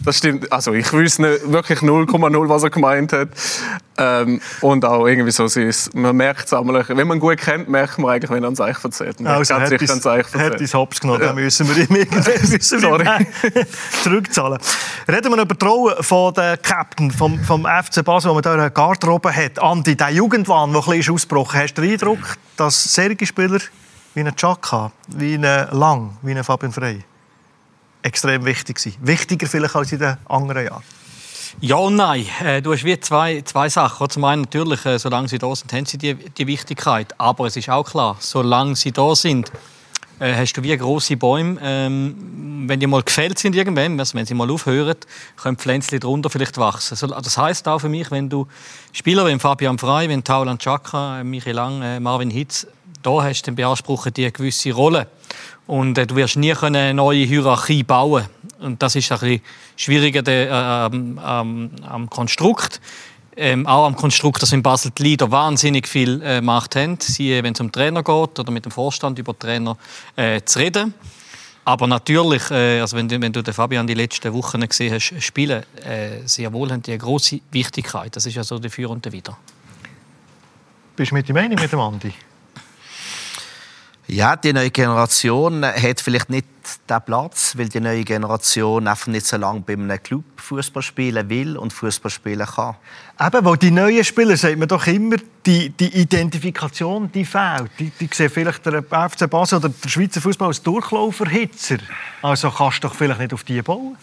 [0.03, 0.51] das stimmt.
[0.51, 3.29] Also ich weiß nicht wirklich 0,0, was er gemeint hat.
[3.97, 7.67] Ähm, und auch irgendwie so, ist, man merkt es einmal, wenn man ihn gut kennt,
[7.67, 9.19] merkt man eigentlich, wenn er uns eigentlich erzählt.
[9.19, 11.95] Man Also, hat sich uns, dann eigentlich hat uns Hops genommen, dann müssen wir ihm
[11.95, 13.65] irgendwie müssen wir ihm
[14.03, 14.57] zurückzahlen.
[15.07, 18.71] Reden wir über die Rolle von der Captain vom, vom FC Basel, der da eine
[18.71, 19.59] Garderobe hat.
[19.59, 22.19] Andi, der Jugendwahn, der ein bisschen ausgebrochen hast du den Eindruck,
[22.55, 23.59] dass solche Spieler
[24.13, 27.03] wie ein Chaka, wie ein Lang, wie ein Fabian Frey
[28.01, 28.95] extrem wichtig sind?
[29.01, 30.83] Wichtiger vielleicht als in den anderen Jahren?
[31.61, 32.25] Ja und nein.
[32.43, 34.09] Äh, Du hast wie zwei, zwei Sachen.
[34.09, 37.13] Zum einen natürlich, äh, solange sie da sind, haben sie die, die Wichtigkeit.
[37.19, 39.51] Aber es ist auch klar, solange sie da sind,
[40.19, 41.59] äh, hast du wie große Bäume.
[41.61, 44.95] Ähm, wenn die mal gefällt sind irgendwann, also wenn sie mal aufhören,
[45.41, 46.97] können Pflänzchen darunter vielleicht wachsen.
[47.09, 48.47] Das heißt auch für mich, wenn du
[48.93, 52.67] Spieler wie Fabian Frey, wenn Tauland Chaka, Michi Lang, Marvin Hitz,
[53.01, 55.07] da hast, dann beanspruchen die eine gewisse Rolle.
[55.69, 58.25] Und äh, du wirst nie eine neue Hierarchie bauen.
[58.59, 59.41] Und das ist ein bisschen
[59.77, 62.81] schwieriger äh, am- am- am Konstrukt.
[63.37, 66.97] Ähm, auch am Konstrukt, dass in Basel die Leader wahnsinnig viel äh, Macht haben.
[66.99, 69.77] Sie, wenn es um Trainer geht oder mit dem Vorstand über Trainer
[70.15, 70.95] äh, zu reden.
[71.65, 75.13] Aber natürlich, äh, also wenn, du, wenn du den Fabian die letzten Wochen gesehen hast,
[75.23, 78.15] spielen, äh, sehr wohl haben die eine große Wichtigkeit.
[78.15, 79.37] Das ist ja so der Für und der Wider.
[80.95, 82.11] Bist du mit der Meinung mit dem Andi?
[84.11, 86.47] Ja, die neue Generation hat vielleicht nicht
[86.89, 91.29] den Platz, weil die neue Generation einfach nicht so lange bei einem Club Fußball spielen
[91.29, 92.75] will und Fußball spielen kann.
[93.19, 97.69] Eben, weil die neuen Spieler, sagt man doch immer, die, die Identifikation, die fehlt.
[97.77, 101.77] Die, die sehen vielleicht der FC Basel oder der Schweizer Fußball als Durchlauferhitzer.
[102.23, 103.95] Also kannst du doch vielleicht nicht auf die bauen.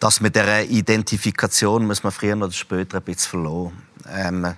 [0.00, 3.72] Das mit der Identifikation muss man früher oder später ein bisschen verloren.
[4.10, 4.54] Ähm,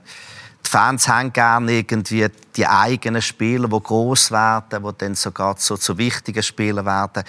[0.75, 5.97] Fans haben gerne irgendwie die eigenen Spieler, die groß werden, die dann sogar zu, zu
[5.97, 7.23] wichtigen Spielern werden.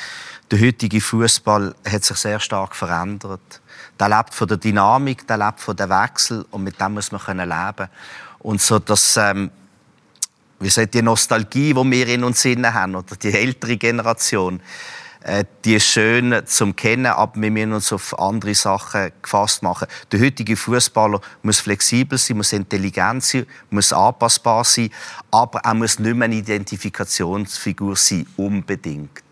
[0.50, 3.62] Der heutige Fußball hat sich sehr stark verändert.
[4.00, 7.22] Der lebt von der Dynamik, der lebt von dem Wechsel und mit dem muss man
[7.22, 7.88] können leben.
[8.40, 9.52] Und so das ähm,
[10.60, 14.60] wie sagt die Nostalgie, die wir in uns haben, oder die ältere Generation,
[15.64, 19.88] die ist schön zum Kennen, aber wir müssen uns auf andere Sachen gefasst machen.
[20.12, 24.92] Der heutige Fußballer muss flexibel sein, muss intelligent sein, muss anpassbar sein,
[25.32, 29.24] aber er muss nicht mehr eine Identifikationsfigur sein, unbedingt.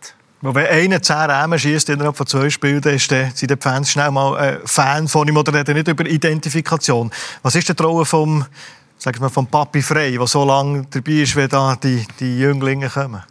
[0.42, 4.12] Wenn einer zehn Rämen schießt innerhalb von zwei Spielen, dann der- sind die Fans schnell
[4.12, 7.12] mal äh, Fan von ihm oder nicht über Identifikation.
[7.44, 8.46] Was ist die Rolle vom,
[8.98, 12.40] sag ich mal, vom Papi Frey, der so lange dabei ist, wenn da die, die
[12.40, 13.24] Jünglinge kommen?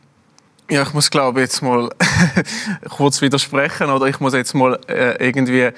[0.70, 1.90] Ja, ich muss glaube jetzt mal
[2.88, 4.06] kurz widersprechen oder?
[4.06, 5.70] Ich muss jetzt mal äh, irgendwie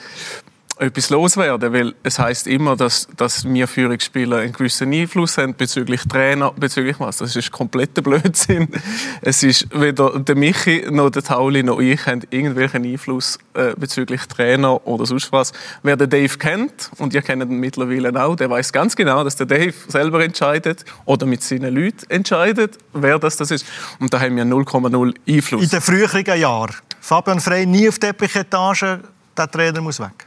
[0.78, 6.02] etwas loswerden, weil es heißt immer, dass, dass wir Führungsspieler einen gewissen Einfluss haben bezüglich
[6.02, 7.18] Trainer, bezüglich was.
[7.18, 8.68] Das ist kompletter Blödsinn.
[9.22, 14.22] Es ist weder der Michi noch der Tauli noch ich haben irgendwelchen Einfluss äh, bezüglich
[14.26, 15.52] Trainer oder sonst was.
[15.82, 19.36] Wer den Dave kennt und ihr kennt ihn mittlerweile auch, der weiß ganz genau, dass
[19.36, 23.66] der Dave selber entscheidet oder mit seinen Leuten entscheidet, wer das, das ist.
[24.00, 25.62] Und da haben wir 0,0 Einfluss.
[25.62, 26.74] In den früheren Jahren.
[27.00, 29.00] Fabian Frey nie auf Teppichetage,
[29.36, 30.26] der Trainer muss weg.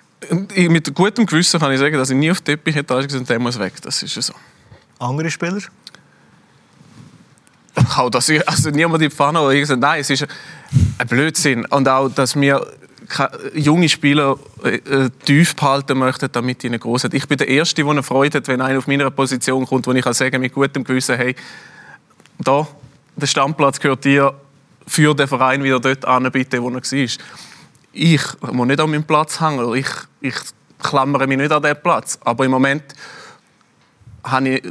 [0.53, 3.29] Ich- Mit gutem Gewissen kann ich sagen, dass ich nie auf der Teppichetage war und
[3.29, 3.73] der muss weg.
[3.81, 4.33] Das ist ja so.
[4.99, 5.59] Andere Spieler?
[7.95, 9.77] Auch, dass ich, also niemand in die Pfanne oder irgendwas.
[9.77, 10.25] Nein, es ist
[10.97, 11.65] ein Blödsinn.
[11.65, 12.65] Und auch, dass wir
[13.53, 17.13] junge Spieler äh, äh, tief behalten möchten, damit ihnen groß sind.
[17.13, 19.93] Ich bin der Erste, der eine Freude hat, wenn einer auf meiner Position kommt, wo
[19.93, 21.35] ich kann sagen mit gutem Gewissen, hey,
[22.39, 22.67] da,
[23.15, 24.33] der Stammplatz gehört dir,
[24.87, 26.81] für den Verein wieder dort an, bitte, wo er war.
[27.99, 29.87] Ich muss nicht an meinem Platz hängen, ich,
[30.21, 30.35] ich
[30.77, 32.19] klammere mich nicht an diesen Platz.
[32.23, 32.83] Aber im Moment
[34.23, 34.63] habe ich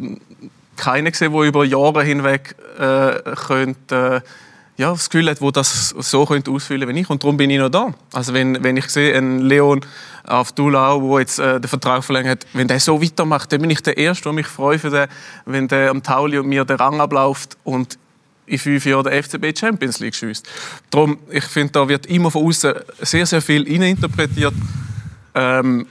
[0.77, 5.89] keinen gesehen, der über Jahre hinweg äh, könnte, äh, ja, das Gefühl hat, wo das
[5.89, 7.11] so könnte ausfüllen wie ich.
[7.11, 7.93] Und darum bin ich noch da.
[8.13, 9.81] Also wenn, wenn ich sehe, einen Leon
[10.25, 13.71] auf Dulau, der jetzt äh, den Vertrag verlängert hat, wenn der so weitermacht, dann bin
[13.71, 14.83] ich der Erste, der mich freut,
[15.47, 17.99] wenn der am Tauli und mir den Rang abläuft und
[18.47, 20.47] in fünf Jahren der FCB Champions League schießt.
[20.91, 24.55] Darum, ich finde, da wird immer von außen sehr, sehr viel interpretiert.
[25.35, 25.87] Ähm,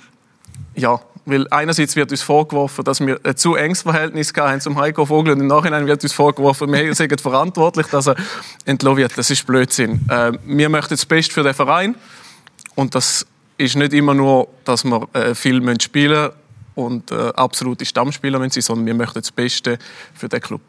[0.75, 5.05] ja, weil einerseits wird uns vorgeworfen, dass wir ein zu enges Verhältnis haben zum Heiko
[5.05, 8.15] Vogel und im Nachhinein wird uns vorgeworfen, wir sind verantwortlich, dass er
[8.65, 9.17] entlassen wird.
[9.17, 10.07] Das ist Blödsinn.
[10.09, 11.95] Äh, wir möchten das Beste für den Verein
[12.75, 13.25] und das
[13.57, 16.29] ist nicht immer nur, dass wir äh, viel spielen
[16.75, 19.79] und äh, absolute Stammspieler sein, sondern wir möchten das Beste
[20.13, 20.61] für den Club.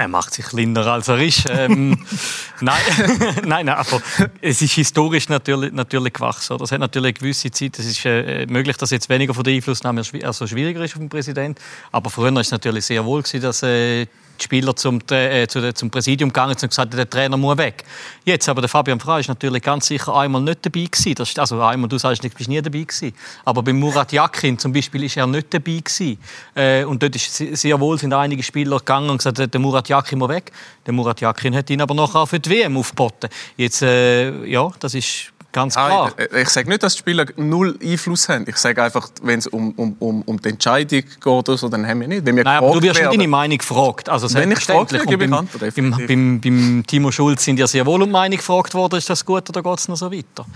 [0.00, 1.44] Er macht sich kleiner als er ist.
[1.50, 1.90] Ähm,
[2.62, 2.80] nein,
[3.44, 4.00] nein, nein, aber
[4.40, 6.54] es ist historisch natürlich, natürlich gewachsen.
[6.54, 6.64] Oder?
[6.64, 7.78] Es hat natürlich eine gewisse Zeit.
[7.78, 11.10] Es ist äh, möglich, dass jetzt weniger von der Einflussnahme also schwieriger ist auf den
[11.10, 11.60] Präsident.
[11.92, 14.06] Aber früher war es natürlich sehr wohl, gewesen, dass äh,
[14.40, 17.84] die Spieler zum, äh, zum Präsidium gegangen und gesagt, der Trainer muss weg.
[18.24, 21.14] Jetzt aber der Fabian Frey ist natürlich ganz sicher einmal nicht dabei gewesen.
[21.14, 23.12] Das also einmal, du sagst, du bist nie dabei gewesen.
[23.44, 26.18] Aber bei Murat Yakin zum Beispiel ist er nicht dabei gewesen.
[26.54, 30.18] Äh, und dort ist sehr wohl sind einige Spieler gegangen und gesagt, der Murat Yakin
[30.18, 30.52] muss weg.
[30.86, 33.30] Der Murat Yakin hat ihn aber nachher für die WM aufgeboten.
[33.56, 36.12] Jetzt, äh, ja, das ist Ganz klar.
[36.16, 38.44] Ah, ich, ich sage nicht, dass die Spieler null Einfluss haben.
[38.46, 41.86] Ich sage einfach, wenn es um, um, um, um die Entscheidung geht, oder so, dann
[41.86, 42.24] haben wir nicht.
[42.24, 44.08] Wenn wir Nein, aber du wirst nicht deine Meinung gefragt.
[44.08, 45.74] Also wenn ich gefragt werde, gebe ich Antwort.
[45.74, 48.96] Beim, beim, beim, Timo Schulz sind ja sehr wohl um Meinung gefragt worden.
[48.96, 50.46] Ist das gut oder geht es noch so weiter?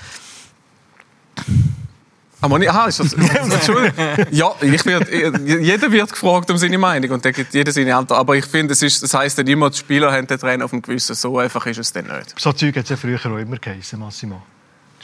[2.40, 3.16] Aber nicht, aha, ist das,
[4.30, 8.20] ja, ich werd, jeder wird gefragt um seine Meinung und dann gibt jeder seine Antwort.
[8.20, 10.70] Aber ich finde, es ist, das heisst dann immer, die Spieler haben den Trainer auf
[10.70, 11.14] dem Gewissen.
[11.14, 12.38] So einfach ist es dann nicht.
[12.38, 14.42] So Zeug hat es ja früher auch immer geheißen, Massimo.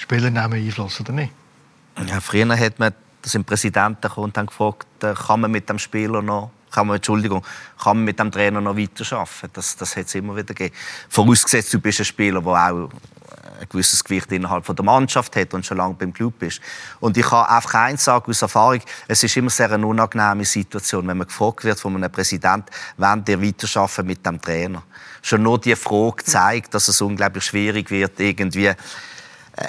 [0.01, 1.33] Spieler nehmen Einfluss, oder nicht?
[2.07, 5.79] Ja, früher hat man, das im Präsidenten und dann gefragt, äh, kann man mit dem
[5.79, 7.45] Spieler noch kann man, Entschuldigung,
[7.83, 9.51] kann man mit dem Trainer noch weiterarbeiten.
[9.53, 10.75] Das, das hat es immer wieder gegeben.
[11.09, 12.89] Vorausgesetzt, du bist ein Spieler, der auch
[13.61, 16.61] ein gewisses Gewicht innerhalb der Mannschaft hat und schon lange beim Club ist.
[17.01, 21.07] Und ich kann einfach eins sagen aus Erfahrung, es ist immer sehr eine unangenehme Situation,
[21.07, 24.83] wenn man gefragt wird von einem Präsidenten, wann der weiterarbeiten mit dem Trainer.
[25.23, 28.73] Schon nur die Frage zeigt, dass es unglaublich schwierig wird, irgendwie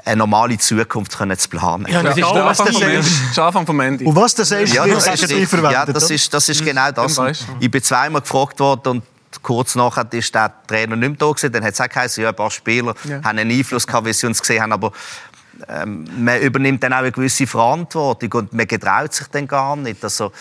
[0.06, 1.86] eine normale Zukunft können zu planen.
[1.90, 3.44] Ja, das ist der Anfang vom Ende.
[3.44, 4.06] Anfang vom Ende.
[4.06, 7.20] Und was das ist, ja, das ist, ja, das ist, das ist genau das.
[7.60, 9.04] Ich bin zweimal gefragt worden und
[9.42, 11.52] kurz nachher ist der Trainer nicht mehr da gewesen.
[11.52, 13.24] Dann hat es auch geheißen, ja, ein paar Spieler ja.
[13.24, 14.92] haben einen Einfluss gehabt, wie sie uns gesehen haben, aber
[15.68, 20.04] ähm, man übernimmt dann auch eine gewisse Verantwortung und man getraut sich dann gar nicht.
[20.04, 20.32] Also,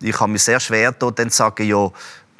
[0.00, 1.90] ich habe mich sehr schwer getan, dann zu sagen, ja,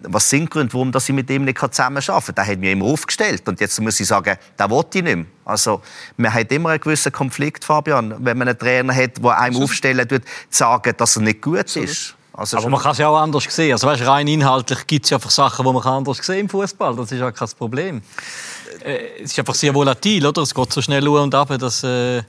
[0.03, 2.35] was sind die Gründe, warum ich mit ihm nicht zusammenarbeiten kann?
[2.35, 3.49] Der hat mir immer aufgestellt.
[3.49, 5.27] Und jetzt muss ich sagen, der will ich nicht mehr.
[5.45, 5.83] Also,
[6.17, 10.09] man hat immer einen gewissen Konflikt, Fabian, wenn man einen Trainer hat, der einem aufstellen
[10.09, 12.15] tut, sagen, dass er nicht gut ist.
[12.39, 13.73] Also aber man kann es ja auch anders sehen.
[13.73, 16.95] Also weißt, rein inhaltlich gibt es ja einfach Sachen, die man anders sehen im Fußball.
[16.95, 18.01] Das ist ja kein Problem.
[18.85, 20.43] Äh, es ist einfach sehr volatil, oder?
[20.43, 22.23] Es geht so schnell um und ab, dass äh,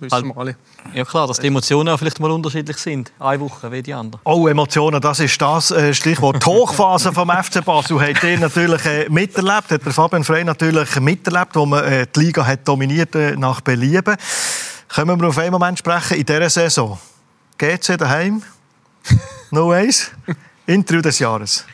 [0.00, 0.56] Wissen wir alle.
[0.92, 3.12] Ja klar, dass die Emotionen auch vielleicht mal unterschiedlich sind.
[3.18, 4.20] Eine Woche wie die andere.
[4.24, 6.42] Oh, Emotionen, das ist das äh, Stichwort.
[6.42, 10.98] Die Hochphase vom FC Basel hat ihr natürlich äh, miterlebt, hat der Fabian Frey natürlich
[11.00, 14.16] miterlebt, wo man äh, die Liga hat dominiert äh, nach Belieben.
[14.88, 16.98] Können wir auf einen Moment sprechen, in dieser Saison,
[17.58, 18.42] GC daheim,
[19.50, 20.10] no ways,
[20.66, 21.64] Interview des Jahres.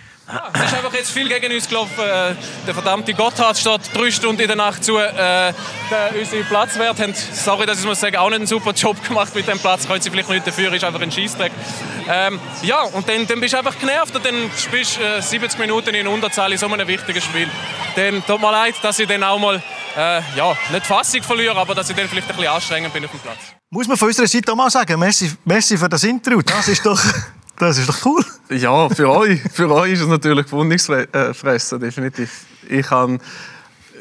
[0.54, 1.98] Es ist einfach jetzt viel gegen uns gelaufen.
[1.98, 2.34] Äh,
[2.66, 4.98] der verdammte Gotthard steht drei Stunden in der Nacht zu.
[4.98, 5.52] Äh,
[6.18, 9.48] unsere Platzwerte haben, sorry, dass ich muss sagen, auch nicht einen super Job gemacht mit
[9.48, 9.86] dem Platz.
[9.86, 11.52] Können sie vielleicht nicht dafür, ist einfach ein Scheißdreck.
[12.08, 15.58] Ähm, ja, und dann, dann bist du einfach genervt und dann spielst du äh, 70
[15.58, 17.48] Minuten in Unterzahl in so einem wichtigen Spiel.
[17.96, 19.62] Dann tut mir leid, dass ich dann auch mal
[19.96, 23.10] äh, ja, nicht Fassung verliere, aber dass ich dann vielleicht ein bisschen anstrengend bin auf
[23.10, 23.38] dem Platz.
[23.70, 26.42] Muss man von unserer Seite auch mal sagen, merci, merci für das Interview.
[26.42, 27.00] Das ist doch...
[27.60, 28.24] Das ist doch cool.
[28.48, 32.46] Ja, für euch, für euch ist es natürlich Wundungsfressen, definitiv.
[32.68, 33.18] Ich habe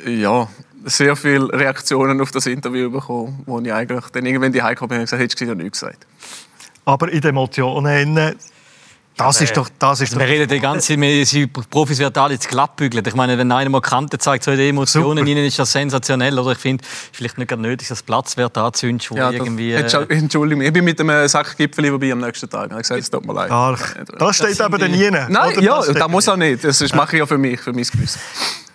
[0.06, 0.48] ja,
[0.86, 5.00] sehr viele Reaktionen auf das Interview bekommen, wo ich eigentlich dann irgendwann die Heiko bin
[5.00, 6.08] und gesagt hättest du nichts gesagt.
[6.86, 8.36] Aber in den Emotionen
[9.20, 10.32] das ist doch, das ist wir doch.
[10.32, 13.04] reden die ganze die Profis werden alle jetzt glattbügeln.
[13.06, 16.40] Ich meine, wenn einer mal Kante zeigt, so die Emotionen ihnen ist das sensationell.
[16.40, 19.74] Oder ich finde, vielleicht nicht gerade nötig, dass Platzwert anzündest, wo ja, irgendwie...
[19.74, 19.82] Äh...
[20.08, 22.68] Entschuldigung, ich bin mit einem Sack Gipfel vorbei am nächsten Tag.
[22.68, 23.52] Ich habe gesagt, es tut mir leid.
[23.52, 25.12] Ach, das steht aber dann nie.
[25.12, 26.64] Nein, oder ja, das, das muss auch nicht.
[26.64, 28.22] Das mache ich ja für mich, für mein Gewissen.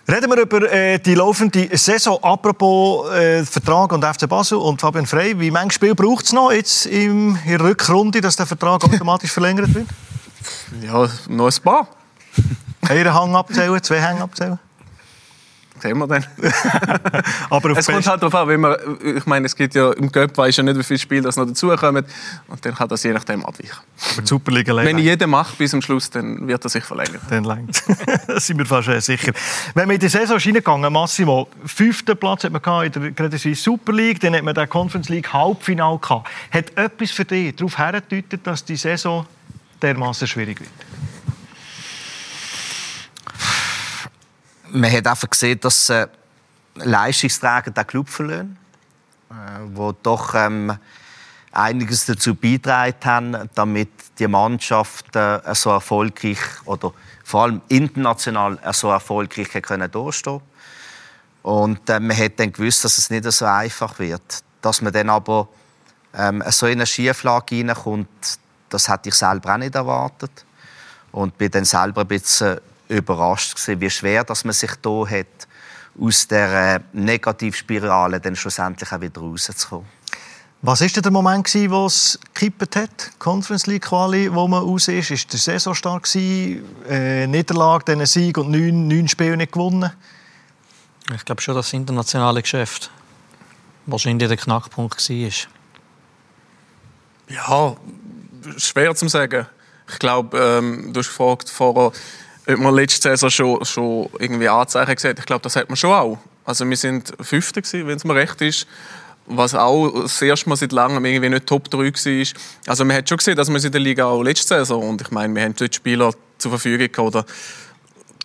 [0.07, 2.19] Reden wir über äh, die laufende Saison.
[2.21, 5.39] Apropos äh, Vertrag und FC Basel und Fabian Frey.
[5.39, 9.73] Wie viele Spiele braucht es noch jetzt in der Rückrunde, dass der Vertrag automatisch verlängert
[9.73, 9.87] wird?
[10.81, 11.87] Ja, noch ein paar.
[12.89, 14.59] Einen Hang abzählen, zwei Hänge abzählen?
[15.79, 16.25] Sehen wir dann.
[17.49, 20.37] Aber es kommt halt darauf an, wenn man, ich meine, es gibt ja im Göpp
[20.37, 22.05] weiß ja nicht, wie viele Spiele das noch dazukommen
[22.47, 23.77] und dann kann das je nachdem abweichen.
[24.13, 27.19] Aber die Superliga Wenn jeder macht bis zum Schluss, dann wird er sich verlängern.
[27.29, 27.83] Dann längt
[28.27, 29.33] Da sind wir fast sicher.
[29.73, 33.91] Wenn wir in die Saison reingegangen, Massimo, fünften Platz hat man in der Credit Super
[33.91, 36.29] League, dann hat man den Conference League Halbfinale gehabt.
[36.51, 39.25] Hat etwas für dich darauf hingedeutet, dass die Saison
[39.85, 40.71] dermaßen schwierig wird?
[44.71, 46.07] Man hat einfach gesehen, dass äh,
[46.75, 48.57] Leistungsträger den Club verlieren,
[49.29, 49.33] äh,
[49.73, 50.77] wo doch ähm,
[51.51, 56.93] einiges dazu beigetragen haben, damit die Mannschaft äh, so erfolgreich oder
[57.23, 60.41] vor allem international so erfolgreich können durchstehen
[61.43, 64.43] Und äh, man hat dann gewusst, dass es nicht so einfach wird.
[64.61, 65.47] Dass man dann aber
[66.13, 68.39] ähm, so in eine Schieflage hineinkommt,
[68.75, 70.45] das hätte ich selber auch nicht erwartet.
[71.11, 75.47] Und bin dann selber ein bisschen überrascht gewesen, wie schwer dass man sich hier hat,
[75.99, 79.87] aus der Negativspirale dann schlussendlich auch wieder rauszukommen.
[80.61, 83.11] Was war der Moment, wo es gekippt hat?
[83.19, 85.11] Conference League Quali, wo man raus ist?
[85.11, 86.65] Ist der Saisonstart gewesen?
[86.89, 89.91] Äh, Niederlage, diesen Sieg und neun, neun Spiele nicht gewonnen?
[91.13, 92.89] Ich glaube schon, dass das internationale Geschäft
[93.85, 95.31] wahrscheinlich der Knackpunkt war.
[97.29, 97.75] Ja,
[98.57, 99.45] schwer zu sagen.
[99.89, 101.91] Ich glaube, ähm, du hast gefragt vorher,
[102.47, 105.91] ob man letzte Saison schon, schon irgendwie Anzeichen gesehen Ich glaube, das hat man schon
[105.91, 106.17] auch.
[106.43, 108.67] Also wir sind Fünfte wenn es mir recht ist.
[109.27, 112.41] Was auch das erste Mal seit langem irgendwie nicht Top 3 war.
[112.67, 115.09] Also man hat schon gesehen, dass wir in der Liga auch letzte Saison und ich
[115.09, 117.25] meine, wir haben dort Spieler zur Verfügung gehabt, oder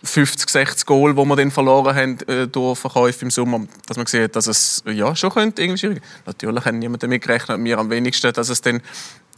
[0.03, 4.07] 50, 60 Goal, die wir dann verloren haben äh, durch Verkäufe im Sommer, dass man
[4.07, 6.01] sieht, dass es ja schon könnte irgendwie schwierig.
[6.25, 8.81] Natürlich hat niemand damit gerechnet, mir am wenigsten, dass es dann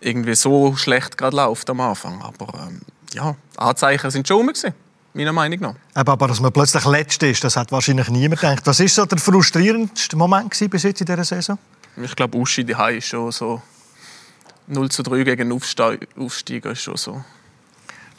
[0.04, 2.22] irgendwie so schlecht gerade läuft am Anfang.
[2.22, 2.82] Aber ähm,
[3.14, 4.54] ja, Anzeichen sind schon rum
[5.14, 5.76] meiner Meinung nach.
[5.94, 8.66] Aber, aber dass man plötzlich Letzte ist, das hat wahrscheinlich niemand gedacht.
[8.66, 11.58] Was war so der frustrierendste Moment bis jetzt in dieser Saison?
[11.98, 13.62] Ich glaube, Uschi die ist schon so
[14.68, 17.24] 0 zu 3 gegen Aufsteiger ist schon so.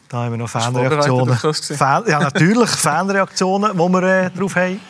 [0.08, 1.36] Da haben wir noch Fanreaktionen.
[1.36, 4.80] Fan, ja, natürlich Fanreaktionen, die wir äh, drauf haben.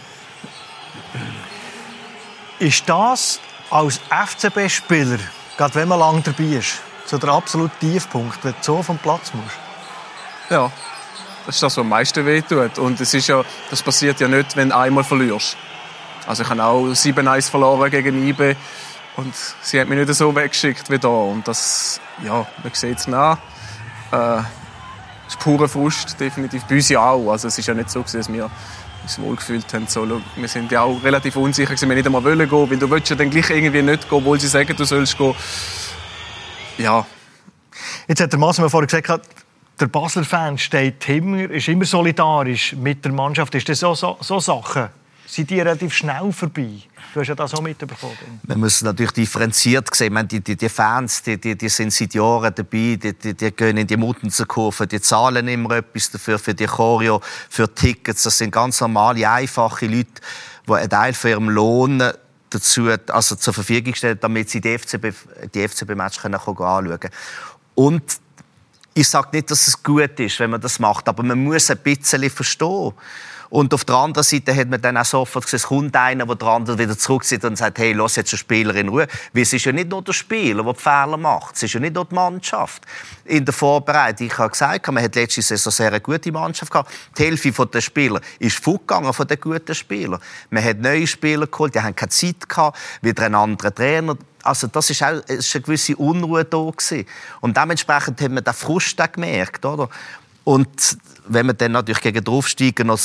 [2.59, 5.19] Ist das als FCB-Spieler,
[5.57, 9.33] gerade wenn man lange dabei ist, so der absolute Tiefpunkt, wenn du so vom Platz
[9.35, 9.57] musst?
[10.51, 10.71] Ja,
[11.47, 12.79] das ist das, was am meisten wehtut.
[12.79, 15.57] Und es ist ja, das passiert ja nicht, wenn du einmal verlierst.
[16.27, 18.57] Also ich habe auch 7-1 verloren gegen IBE
[19.17, 21.09] und sie hat mich nicht so weggeschickt wie da.
[21.09, 23.39] Und das, ja, man sieht es nach.
[24.11, 24.43] Äh,
[25.25, 26.65] das ist purer Frust, definitiv.
[26.65, 27.31] Bei uns ja auch.
[27.31, 28.51] Also es ist ja nicht so, dass wir
[29.05, 29.87] uns wohlgefühlt haben.
[29.87, 33.11] So, wir sind ja auch relativ unsicher, wir nicht einmal wollen gehen, weil du willst
[33.11, 35.35] ja dann gleich irgendwie nicht gehen, obwohl sie sagen, du sollst gehen.
[36.79, 37.07] Ja.
[38.09, 39.29] Jetzt hat der Massi vorhin gesagt,
[39.79, 43.55] der Basler Fan steht immer, ist immer solidarisch mit der Mannschaft.
[43.55, 44.89] Ist das so, so, so Sachen?
[45.27, 46.81] Sind die relativ schnell vorbei?
[47.15, 48.41] Du hast ja das auch mitbekommen.
[48.43, 50.13] Man muss natürlich differenziert sehen.
[50.13, 53.53] Meine, die, die, die, Fans die, die, die, sind seit Jahren dabei, die, die, die
[53.53, 58.25] gehen in die Muttenkurve, die zahlen immer etwas dafür, für die Choreo, für Tickets.
[58.25, 60.11] Das sind ganz normale, einfache Leute,
[60.67, 62.03] die einen Teil von ihrem Lohn
[62.51, 67.13] dazu, also zur Verfügung stellen, damit sie die FCB-Match die FCB anschauen können.
[67.77, 68.03] Und
[68.93, 71.79] ich sage nicht, dass es gut ist, wenn man das macht, aber man muss ein
[71.79, 72.93] bisschen verstehen.
[73.51, 76.37] Und auf der anderen Seite hat man dann auch sofort gesehen, es kommt einer, der
[76.37, 79.07] der andere wieder zurückzieht und sagt, hey, lass jetzt den Spieler in Ruhe.
[79.33, 81.57] Weil es ist ja nicht nur der Spieler, der die Fehler macht.
[81.57, 82.83] Es ist ja nicht nur die Mannschaft.
[83.25, 86.93] In der Vorbereitung, ich habe gesagt, man hat letztes Jahr eine sehr gute Mannschaft gehabt.
[87.19, 90.21] Die Hälfte der Spieler ist fortgegangen von den guten Spielern.
[90.51, 94.67] Man hat neue Spieler geholt, die haben keine Zeit gehabt, wieder einen anderen Trainer also
[94.67, 97.07] das ist auch ist eine gewisse Unruhe da gewesen.
[97.41, 99.89] Und dementsprechend hat man den Frust gemerkt, oder?
[100.45, 103.01] Und wenn man dann natürlich gegen draufsteigen noch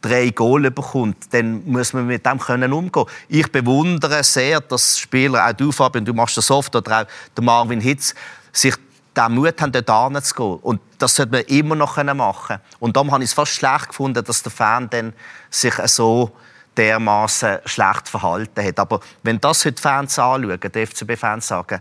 [0.00, 3.06] drei Goal bekommt, dann muss man mit dem können umgehen.
[3.28, 7.06] Ich bewundere sehr, dass Spieler, auch du Fabian, du machst das oft, oder auch
[7.36, 8.14] der Marvin Hitz,
[8.52, 8.74] sich
[9.16, 10.58] den Mut haben, dort zu gehen.
[10.62, 14.24] Und das sollte man immer noch machen Und darum habe ich es fast schlecht gefunden,
[14.24, 15.12] dass der Fan dann
[15.50, 16.32] sich so
[16.76, 18.80] dermaßen schlecht verhalten hat.
[18.80, 21.80] Aber wenn das heute Fans anschauen, die FCB-Fans sagen,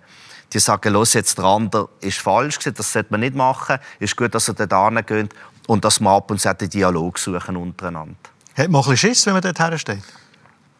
[0.51, 4.35] die sagen, los jetzt der andere ist falsch das sollte man nicht machen, ist gut,
[4.35, 5.33] dass er dort geht
[5.67, 8.15] und dass man ab und zu den Dialog suchen untereinander.
[8.55, 10.03] Hat man ein bisschen Schiss, wenn man dort hersteht?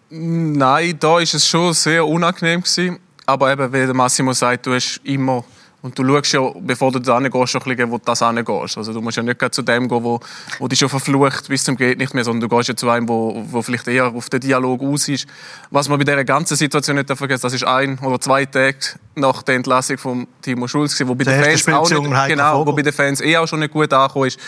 [0.10, 3.00] Nein, da war es schon sehr unangenehm gewesen.
[3.26, 5.43] Aber eben, wie Massimo sagt, du hast immer
[5.84, 8.78] und du schaust ja, bevor du da hingehst, schon ein bisschen, wo du das hingehst.
[8.78, 10.22] Also du musst ja nicht zu dem gehen, wo,
[10.58, 13.10] wo dich schon verflucht bis zum geht nicht mehr, sondern du gehst ja zu einem,
[13.10, 15.28] wo, wo vielleicht eher auf den Dialog aus ist.
[15.72, 18.78] Was man bei dieser ganzen Situation nicht vergessen das ist ein oder zwei Tage
[19.15, 22.82] nach der Entlassung von Timo Schulz, wo bei, den Fans, auch nicht, genau, wo bei
[22.82, 24.39] den Fans eh auch schon nicht gut angekommen ist.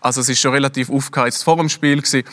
[0.00, 2.24] Also es ist schon relativ aufgeheizt vor dem Spiel gewesen.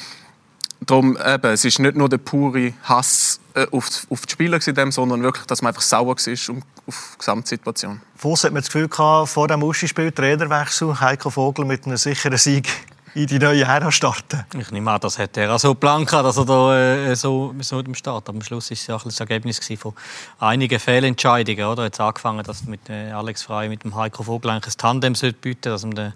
[0.85, 4.91] Darum, eben, es ist nicht nur der pure Hass äh, auf, auf die Spieler, gewesen,
[4.91, 8.01] sondern wirklich, dass man einfach sauer war um, auf die Gesamtsituation.
[8.15, 12.37] Voss hat man das Gefühl gehabt, vor dem Uschi-Spiel Trainerwechsel, Heiko Vogel mit einem sicheren
[12.37, 12.69] Sieg
[13.13, 14.45] in die neue Ära starten?
[14.57, 17.77] Ich nehme an, das hätte er auch so geplant, dass er da äh, so, so
[17.77, 18.29] mit dem Start.
[18.29, 19.93] Aber am Schluss war es ja auch das Ergebnis von
[20.39, 21.65] einigen Fehlentscheidungen.
[21.65, 21.85] Oder?
[21.85, 25.69] Jetzt angefangen, dass mit äh, Alex Frey mit dem Heiko Vogel eigentlich ein Tandem bieten
[25.69, 26.13] dass man den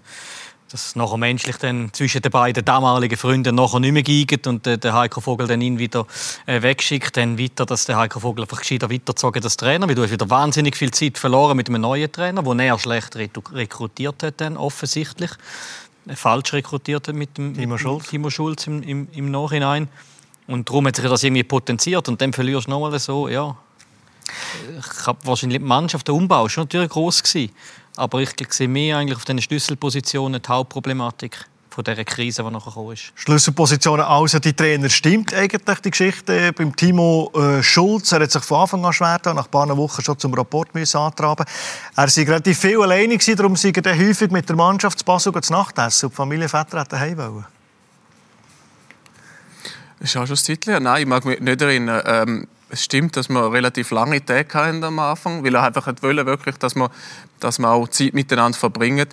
[0.74, 4.92] dass nachher menschlich dann zwischen den beiden damaligen Freunden nachher nicht mehr geht und der
[4.92, 6.04] Heiko Vogel dann ihn wieder
[6.46, 10.02] äh, wegschickt, dann weiter, dass der Heiko Vogel einfach gescheiter weitergezogen das Trainer, weil du
[10.02, 14.40] hast wieder wahnsinnig viel Zeit verloren mit einem neuen Trainer, den er schlecht rekrutiert hat
[14.40, 15.30] dann offensichtlich,
[16.08, 19.86] äh, falsch rekrutiert hat mit dem Timo Schulz, Timo Schulz im, im, im Nachhinein
[20.48, 23.56] und darum hat sich das irgendwie potenziert und dann verlierst du nochmal so, ja.
[24.76, 27.52] Ich habe wahrscheinlich die Mannschaft, der Umbau war natürlich groß gewesen.
[27.96, 32.70] Aber ich sehe mehr eigentlich auf den Schlüsselpositionen die Hauptproblematik von dieser Krise, die nachher
[32.70, 33.12] gekommen ist.
[33.16, 34.88] Schlüsselpositionen außer die Trainer.
[34.88, 38.12] Stimmt eigentlich die Geschichte beim Timo äh, Schulz?
[38.12, 40.72] Er hat sich von Anfang an schwer getan, nach ein paar Wochen schon zum Rapport
[40.74, 41.44] müssen antraben.
[41.96, 45.52] Er war relativ viel alleine, darum sei er häufig mit der Mannschaft zu Basel zu
[45.52, 47.46] Nacht essen und die Familie Vetter hat daheim wollen.
[49.98, 50.82] Das ist auch schon ein Zeitchen.
[50.82, 52.02] Nein, ich mag mich nicht erinnern.
[52.06, 56.26] Ähm, es stimmt, dass wir relativ lange Tage hatten am Anfang, weil er einfach wollte,
[56.26, 56.90] wirklich, dass wir,
[57.40, 59.06] dass wir auch Zeit miteinander verbringen.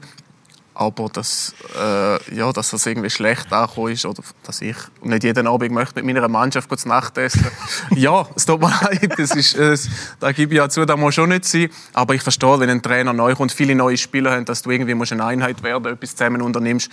[0.73, 5.45] Aber dass, äh, ja, dass das irgendwie schlecht angekommen ist oder dass ich nicht jeden
[5.45, 7.45] Abend möchte mit meiner Mannschaft zu Nacht essen
[7.95, 9.77] Ja, es tut mir leid, das ist, äh,
[10.19, 11.69] da gebe ich ja zu, da muss schon nicht sein.
[11.93, 14.95] Aber ich verstehe, wenn ein Trainer neu kommt, viele neue Spieler haben, dass du irgendwie
[14.95, 16.89] musst eine Einheit werden etwas zusammen unternimmst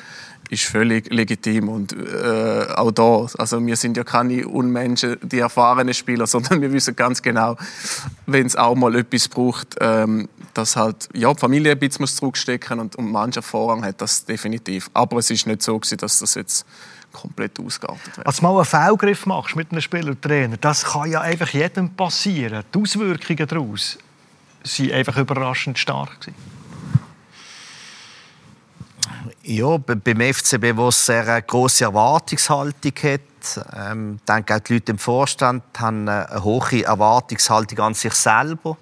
[0.49, 5.94] ist völlig legitim und äh, auch da, also wir sind ja keine Unmenschen, die erfahrenen
[5.94, 7.57] Spieler, sondern wir wissen ganz genau,
[8.26, 12.80] wenn es auch mal etwas braucht, ähm, dass halt ja die Familie ein bisschen zurückstecken
[12.80, 14.90] und, und Mannschaft Vorrang hat, das definitiv.
[14.94, 16.66] Aber es ist nicht so gewesen, dass das jetzt
[17.12, 18.26] komplett ausgeartet wird.
[18.26, 21.90] Als du mal einen Fehlgriff machst mit einem Spieler Trainer, das kann ja einfach jedem
[21.90, 22.64] passieren.
[22.74, 23.99] Die Auswirkungen daraus
[24.62, 26.57] sind einfach überraschend stark gewesen.
[29.42, 33.20] Ja, beim FCB, wo es eine grosse Erwartungshaltung hat,
[33.76, 38.76] ähm, denke auch die Leute im Vorstand haben eine hohe Erwartungshaltung an sich selber.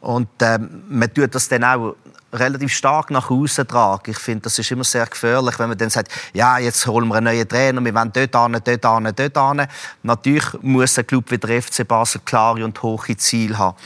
[0.00, 1.96] Und ähm, man tut das dann auch
[2.32, 4.10] relativ stark nach außen tragen.
[4.10, 7.16] Ich finde, das ist immer sehr gefährlich, wenn man dann sagt, ja, jetzt holen wir
[7.16, 9.66] einen neuen Trainer, wir wollen dort hin, dort hin, dort hin.
[10.02, 13.76] Natürlich muss ein Club wie der FC Basel klare und hohe Ziele haben.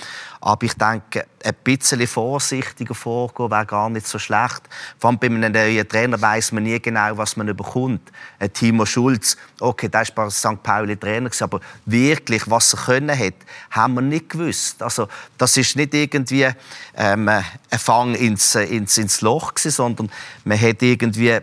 [0.43, 4.63] Aber ich denke, ein bisschen vorsichtiger vorgehen wäre gar nicht so schlecht.
[4.99, 8.11] Vor allem bei einem neuen Trainer weiß man nie genau, was man bekommt.
[8.39, 10.63] Ein Timo Schulz, okay, der war bei St.
[10.63, 13.35] Pauli Trainer, aber wirklich, was er können hat,
[13.71, 14.83] haben wir nicht gewusst.
[14.83, 16.49] Also, das ist nicht irgendwie
[16.97, 17.45] ähm, ein
[17.79, 20.11] Fang ins, ins, ins Loch gewesen, sondern
[20.45, 21.43] man hat irgendwie ein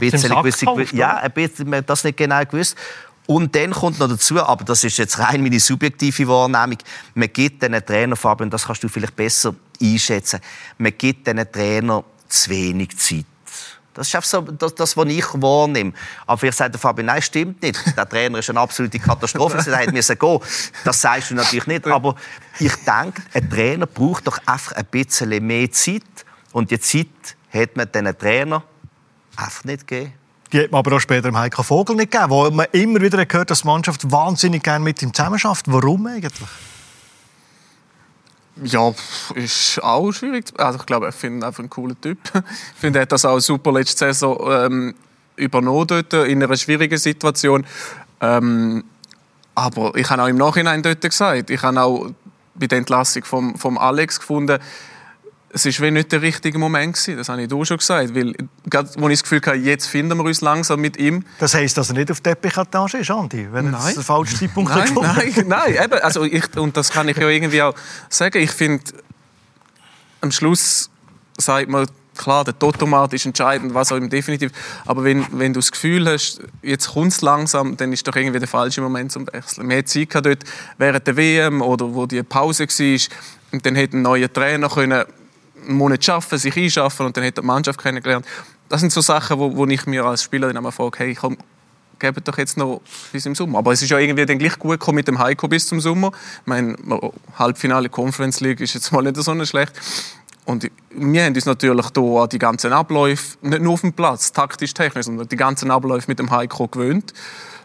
[0.00, 2.76] bisschen, gewisse, ja, ein bisschen man das nicht genau gewusst.
[3.26, 6.78] Und dann kommt noch dazu, aber das ist jetzt rein meine subjektive Wahrnehmung,
[7.14, 10.40] man gibt diesen Trainer, Fabian, das kannst du vielleicht besser einschätzen,
[10.78, 13.26] man gibt diesen Trainer zu wenig Zeit.
[13.96, 15.94] Das ist so das, das, was ich wahrnehme.
[16.26, 17.80] Aber vielleicht sagt der Fabian, nein, stimmt nicht.
[17.96, 19.56] Der Trainer ist eine absolute Katastrophe.
[19.70, 20.38] Er hätte müssen gehen.
[20.84, 21.86] Das sagst du natürlich nicht.
[21.86, 22.14] Aber
[22.58, 26.02] ich denke, ein Trainer braucht doch einfach ein bisschen mehr Zeit.
[26.52, 27.06] Und die Zeit
[27.50, 28.62] hat man diesen Trainer
[29.34, 30.12] einfach nicht gegeben.
[30.52, 33.24] Die hat man aber auch später im Heiko Vogel nicht gegeben, wo man immer wieder
[33.26, 35.64] gehört, dass die Mannschaft wahnsinnig gerne mit ihm zusammenarbeitet.
[35.66, 36.48] Warum eigentlich?
[38.62, 38.94] Ja,
[39.34, 40.46] ist auch schwierig.
[40.56, 42.18] Also ich glaube, ich finde ihn einfach ein cooler Typ.
[42.34, 44.94] Ich finde, er hat das auch super letzte Saison ähm,
[45.36, 47.66] übernommen dort in einer schwierigen Situation.
[48.20, 48.84] Ähm,
[49.54, 52.10] aber ich habe auch im Nachhinein dort gesagt, ich habe auch
[52.54, 54.58] bei der Entlassung vom, vom Alex gefunden,
[55.64, 57.16] es war nicht der richtige Moment gewesen.
[57.16, 58.34] Das habe ich auch schon gesagt, weil
[58.68, 61.24] gerade, wo ich das Gefühl hatte, jetzt finden wir uns langsam mit ihm.
[61.38, 63.94] Das heisst, dass er nicht auf Teppichetage ist, Andi, wenn nein.
[63.94, 67.62] der falsche Zeitpunkt nein, nein, nein, eben, also ich, und das kann ich ja irgendwie
[67.62, 67.74] auch
[68.08, 68.38] sagen.
[68.38, 68.84] Ich finde,
[70.20, 70.90] am Schluss
[71.38, 71.86] sagt man
[72.16, 74.50] klar, der Totomat ist entscheidend, was auch immer definitiv.
[74.84, 78.38] Aber wenn, wenn du das Gefühl hast, jetzt kommt es langsam, dann ist doch irgendwie
[78.38, 79.68] der falsche Moment zum Wechseln.
[79.68, 80.38] Wir hatten Zeit dort
[80.78, 83.18] während der WM oder wo die Pause war.
[83.52, 85.04] Und dann hätte ein neuer Trainer können
[85.66, 88.26] einen Monat arbeiten, sich einschaffen und dann hat er die Mannschaft kennengelernt.
[88.68, 91.36] Das sind so Sachen, wo, wo ich mir als Spieler dann einmal frage, hey, komm,
[91.98, 92.80] gebe doch jetzt noch
[93.12, 93.58] bis im Sommer.
[93.58, 96.12] Aber es ist ja irgendwie dann gleich gut gekommen mit dem Heiko bis zum Sommer.
[96.40, 96.76] Ich meine,
[97.38, 99.72] Halbfinale Conference League ist jetzt mal nicht so schlecht.
[100.44, 104.32] Und wir haben uns natürlich hier an die ganzen Abläufe, nicht nur auf dem Platz,
[104.32, 107.12] taktisch, technisch, sondern die ganzen Abläufe mit dem Heiko gewöhnt.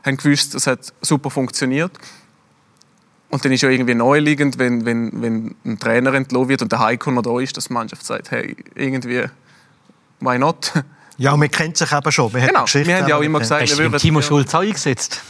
[0.03, 1.91] Haben gewusst, es hat super funktioniert.
[3.31, 6.79] Und dann ist ja irgendwie neuliegend, wenn, wenn, wenn ein Trainer entlohnt wird und der
[6.79, 9.23] Heiko noch da ist, dass die Mannschaft sagt, hey, irgendwie,
[10.19, 10.73] why not?
[11.17, 12.33] Ja, man kennt sich eben schon.
[12.33, 13.99] Wir genau, wir haben ja auch immer gesagt, wir würden...
[13.99, 15.21] Timo Schulz eingesetzt?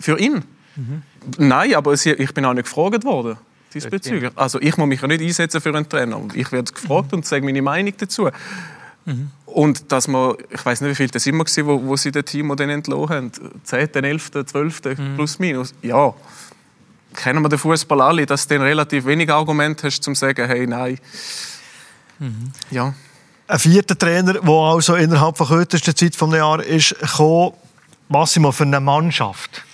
[0.00, 0.44] Für ihn?
[0.76, 1.02] Mhm.
[1.38, 3.36] Nein, aber ich bin auch nicht gefragt worden
[3.74, 4.30] diesbezüglich.
[4.36, 6.20] Also ich muss mich ja nicht einsetzen für einen Trainer.
[6.34, 7.18] Ich werde gefragt mhm.
[7.18, 8.28] und sage meine Meinung dazu.
[9.04, 9.30] Mhm.
[9.46, 12.24] Und dass man, ich weiß nicht, wie viel das immer war, wo, wo sie den
[12.24, 13.32] Timo dann entlohnt haben.
[13.64, 15.16] 10., 11., 12., mhm.
[15.16, 15.74] plus minus.
[15.82, 16.14] Ja,
[17.14, 20.46] kennen wir den Fußball alle, dass du dann relativ wenig Argumente hast, um zu sagen,
[20.46, 20.98] hey, nein.
[22.18, 22.52] Mhm.
[22.70, 22.94] Ja.
[23.46, 27.54] Ein vierter Trainer, der also innerhalb der kürzesten Zeit des Jahres ist gekommen,
[28.08, 29.64] Massimo, für eine Mannschaft.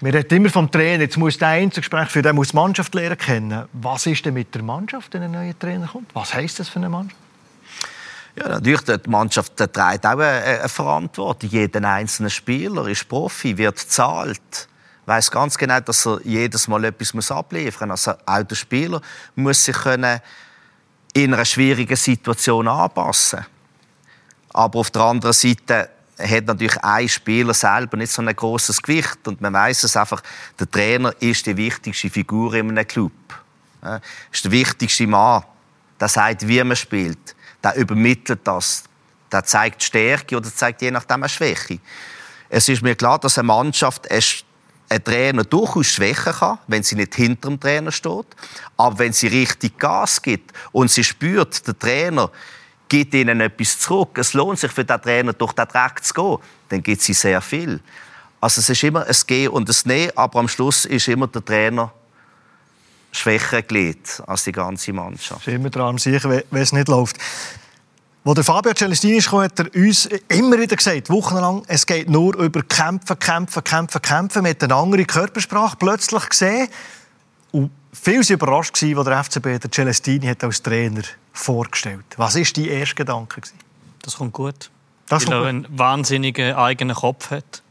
[0.00, 1.04] Wir reden immer vom Trainer.
[1.04, 3.64] Jetzt muss der Einzelgespräch für den muss die Mannschaft lernen kennen.
[3.72, 6.14] Was ist denn mit der Mannschaft, wenn ein neuer Trainer kommt?
[6.14, 7.20] Was heisst das für eine Mannschaft?
[8.36, 11.50] Ja, natürlich, die Mannschaft trägt auch eine Verantwortung.
[11.50, 14.68] Jeder einzelne Spieler ist Profi, wird zahlt
[15.06, 18.08] weiß ganz genau, dass er jedes Mal etwas abliefern muss.
[18.08, 19.00] Also auch der Spieler
[19.34, 20.20] muss sich können
[21.12, 23.46] in einer schwierigen Situation anpassen.
[24.52, 29.26] Aber auf der anderen Seite hat natürlich ein Spieler selber nicht so ein großes Gewicht
[29.26, 30.22] und man weiß es einfach,
[30.58, 33.12] der Trainer ist die wichtigste Figur in einem Club.
[33.82, 34.00] Ja,
[34.32, 35.42] ist der wichtigste Mann.
[36.00, 37.34] Der sagt, wie man spielt.
[37.62, 38.84] Der übermittelt das.
[39.30, 41.78] Der zeigt Stärke oder zeigt je nachdem eine Schwäche.
[42.48, 44.06] Es ist mir klar, dass eine Mannschaft
[44.88, 48.26] einen Trainer durchaus schwächen kann, wenn sie nicht hinter dem Trainer steht.
[48.76, 52.30] Aber wenn sie richtig Gas gibt und sie spürt, der Trainer
[52.88, 56.38] gibt ihnen etwas zurück, es lohnt sich für den Trainer durch den Dreck zu gehen,
[56.68, 57.80] dann gibt sie sehr viel.
[58.40, 61.44] Also es ist immer ein Gehen und ein Nehmen, aber am Schluss ist immer der
[61.44, 61.92] Trainer
[63.10, 65.46] schwächer gelegt als die ganze Mannschaft.
[65.46, 67.16] Ist immer dran sicher, wenn es nicht läuft.
[68.26, 72.34] Als der Fabio Celestini kam, hat er uns immer wieder gesagt, wochenlang, es geht nur
[72.38, 76.68] über Kämpfen, Kämpfen, Kämpfen, Kämpfen, mit einer anderen Körpersprache plötzlich gesehen.
[77.52, 81.02] Und viele waren überrascht, als der FCB der Celestini hat als Trainer
[81.34, 83.42] vorgestellt Was war dein erster Gedanke?
[84.00, 84.70] Das kommt gut.
[85.06, 87.62] Das weil er einen wahnsinnigen eigenen Kopf hat.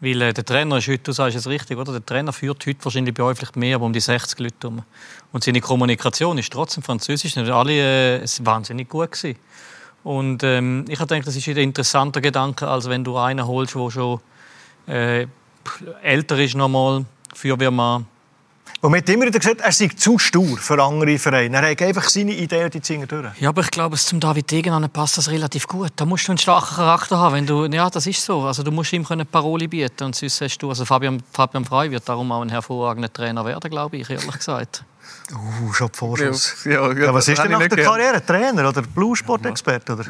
[0.00, 1.92] Weil äh, der Trainer ist heute, du sagst es richtig, oder?
[1.92, 4.82] Der Trainer führt heute wahrscheinlich bei euch vielleicht mehr, aber um die 60 Leute herum.
[5.30, 7.36] Und seine Kommunikation ist trotzdem französisch.
[7.36, 9.38] Nicht alle äh, es wahnsinnig gut gewesen.
[10.04, 13.90] Und ähm, ich denke, das ist ein interessanter Gedanke, als wenn du einen holst, der
[13.90, 14.20] schon
[14.86, 15.26] äh,
[16.02, 18.06] älter ist nochmal, Feuerwehrmann,
[18.84, 21.56] und man hat immer wieder gesagt, er sei zu stur für andere Vereine.
[21.56, 23.40] Er hat einfach seine Ideen die ziehen durch.
[23.40, 25.92] Ja, aber ich glaube, zum David Degen passt das relativ gut.
[25.96, 27.34] Da musst du einen starken Charakter haben.
[27.34, 28.42] Wenn du, ja, das ist so.
[28.42, 30.04] Also, du musst ihm eine Parole bieten.
[30.04, 33.70] Und sonst hast du, also Fabian, Fabian Frey wird darum auch ein hervorragender Trainer werden,
[33.70, 34.84] glaube ich, ehrlich gesagt.
[35.32, 36.64] Uh, schon Vorschuss.
[36.64, 38.24] Ja, ja, ja, was ist denn nach der Karriere?
[38.24, 39.94] Trainer oder Bluesport-Experte?
[39.94, 40.04] Oder?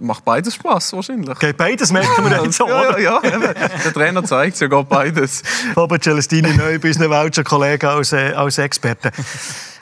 [0.00, 1.38] macht beides Spaß wahrscheinlich.
[1.38, 2.98] Geht beides, merken wir jetzt, oder?
[2.98, 5.42] Ja, ja, Der Trainer zeigt es ja geht beides.
[5.74, 9.10] Fabio Celestini neu bei unseren Welcher Kollegen als, äh, als Experte.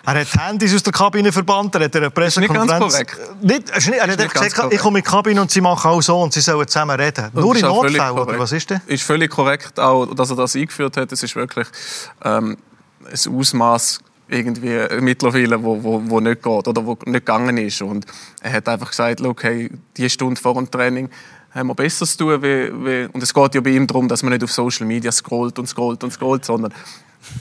[0.05, 2.70] Er hat Handys aus der Kabine verbannt, er hat eine Pressekonferenz...
[2.70, 3.43] Nicht ganz korrekt.
[3.43, 4.74] Nicht, er, nicht, er hat gesagt, korrekt.
[4.74, 7.31] ich komme in die Kabine und sie machen auch so und sie sollen zusammen reden.
[7.33, 8.81] Das Nur in Notfällen, oder was ist denn?
[8.87, 11.12] Ist völlig korrekt, auch, dass er das eingeführt hat.
[11.12, 11.66] Es ist wirklich
[12.24, 12.57] ähm,
[13.05, 17.83] ein Ausmaß irgendwie mittlerweile, wo, wo, wo nicht geht oder wo nicht gegangen ist.
[17.83, 18.07] Und
[18.43, 21.09] er hat einfach gesagt, okay, die Stunde vor dem Training
[21.51, 22.43] haben wir besser zu tun.
[22.43, 25.11] Wie, wie, und es geht ja bei ihm darum, dass man nicht auf Social Media
[25.11, 26.72] scrollt und scrollt und scrollt, sondern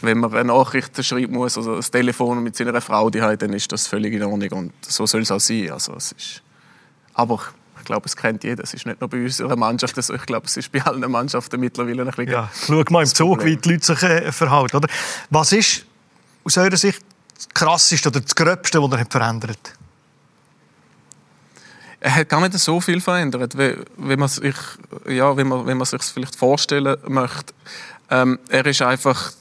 [0.01, 3.53] wenn man eine Nachricht schreiben muss, also das Telefon mit seiner Frau die hat, dann
[3.53, 5.71] ist das völlig in Ordnung und so soll es auch sein.
[5.71, 6.41] Also es ist,
[7.13, 7.39] aber
[7.79, 8.63] ich glaube, es kennt jeder.
[8.63, 10.13] Es ist nicht nur bei unserer Mannschaft so.
[10.13, 13.45] Ich glaube, es ist bei allen Mannschaften mittlerweile ein bisschen Ja, schau mal im Zug,
[13.45, 14.77] wie die Leute sich äh, verhalten.
[14.77, 14.89] Oder?
[15.29, 15.85] Was ist
[16.47, 17.01] aus eurer Sicht
[17.35, 19.73] das Krasseste oder das Gröbste, was er verändert hat?
[21.99, 24.55] Er hat gar nicht so viel verändert, wie, wie man sich,
[25.07, 27.53] ja, wie man, wie man sich vielleicht vorstellen möchte.
[28.09, 29.31] Ähm, er ist einfach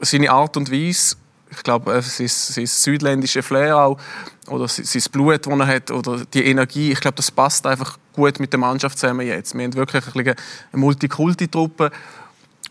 [0.00, 1.16] seine Art und Weise,
[1.50, 3.98] ich glaube, sein, sein südländische Flair auch,
[4.46, 8.40] oder sein Blut, das er hat, oder die Energie, ich glaube, das passt einfach gut
[8.40, 9.54] mit der Mannschaft zusammen jetzt.
[9.54, 10.36] Wir haben wirklich eine
[10.72, 11.90] Multikulti-Truppe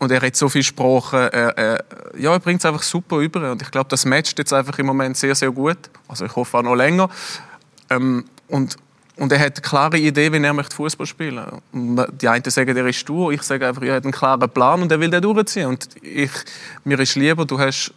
[0.04, 1.32] und er hat so viel Sprache.
[1.32, 1.84] Er, er,
[2.18, 3.52] ja, er bringt es einfach super über.
[3.52, 5.78] Und ich glaube, das matcht jetzt einfach im Moment sehr, sehr gut.
[6.08, 7.10] Also ich hoffe auch noch länger.
[7.90, 8.76] Ähm, und,
[9.18, 12.14] und er hat eine klare Idee, wie er möchte Fußball spielen möchte.
[12.14, 13.32] Die einen sagen, er ist stur.
[13.32, 15.68] Ich sage einfach, er hat einen klaren Plan und er will den durchziehen.
[15.68, 16.32] Und ich,
[16.84, 17.94] mir ist lieber, du hast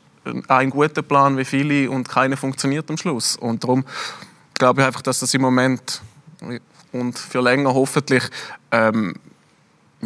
[0.49, 3.37] einen guten Plan wie viele und keiner funktioniert am Schluss.
[3.37, 3.85] Und darum
[4.55, 6.03] glaube ich einfach, dass das im Moment
[6.93, 8.25] und für länger hoffentlich
[8.71, 9.15] ähm,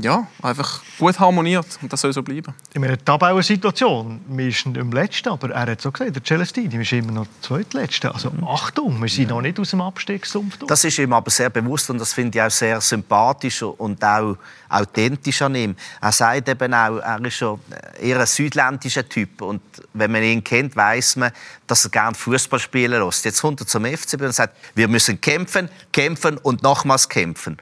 [0.03, 2.55] ja, einfach gut harmoniert und das soll so bleiben.
[2.74, 6.84] In einer Tabellensituation, wir sind im Letzten, aber er hat so gesagt, der Celestini, wir
[6.84, 8.12] sind immer noch Zweitletzte.
[8.12, 9.34] Also Achtung, wir sind ja.
[9.34, 10.59] noch nicht aus dem Abstiegssumpf.
[10.66, 14.36] Das ist ihm aber sehr bewusst und das finde ich auch sehr sympathisch und auch
[14.68, 15.76] authentisch an ihm.
[16.01, 17.61] Er sagt eben auch, er ist schon
[18.01, 19.61] eher ein südländischer Typ und
[19.92, 21.32] wenn man ihn kennt, weiß man,
[21.66, 23.24] dass er gerne Fußball spielen lässt.
[23.24, 27.59] Jetzt kommt er zum FCB und sagt, wir müssen kämpfen, kämpfen und nochmals kämpfen.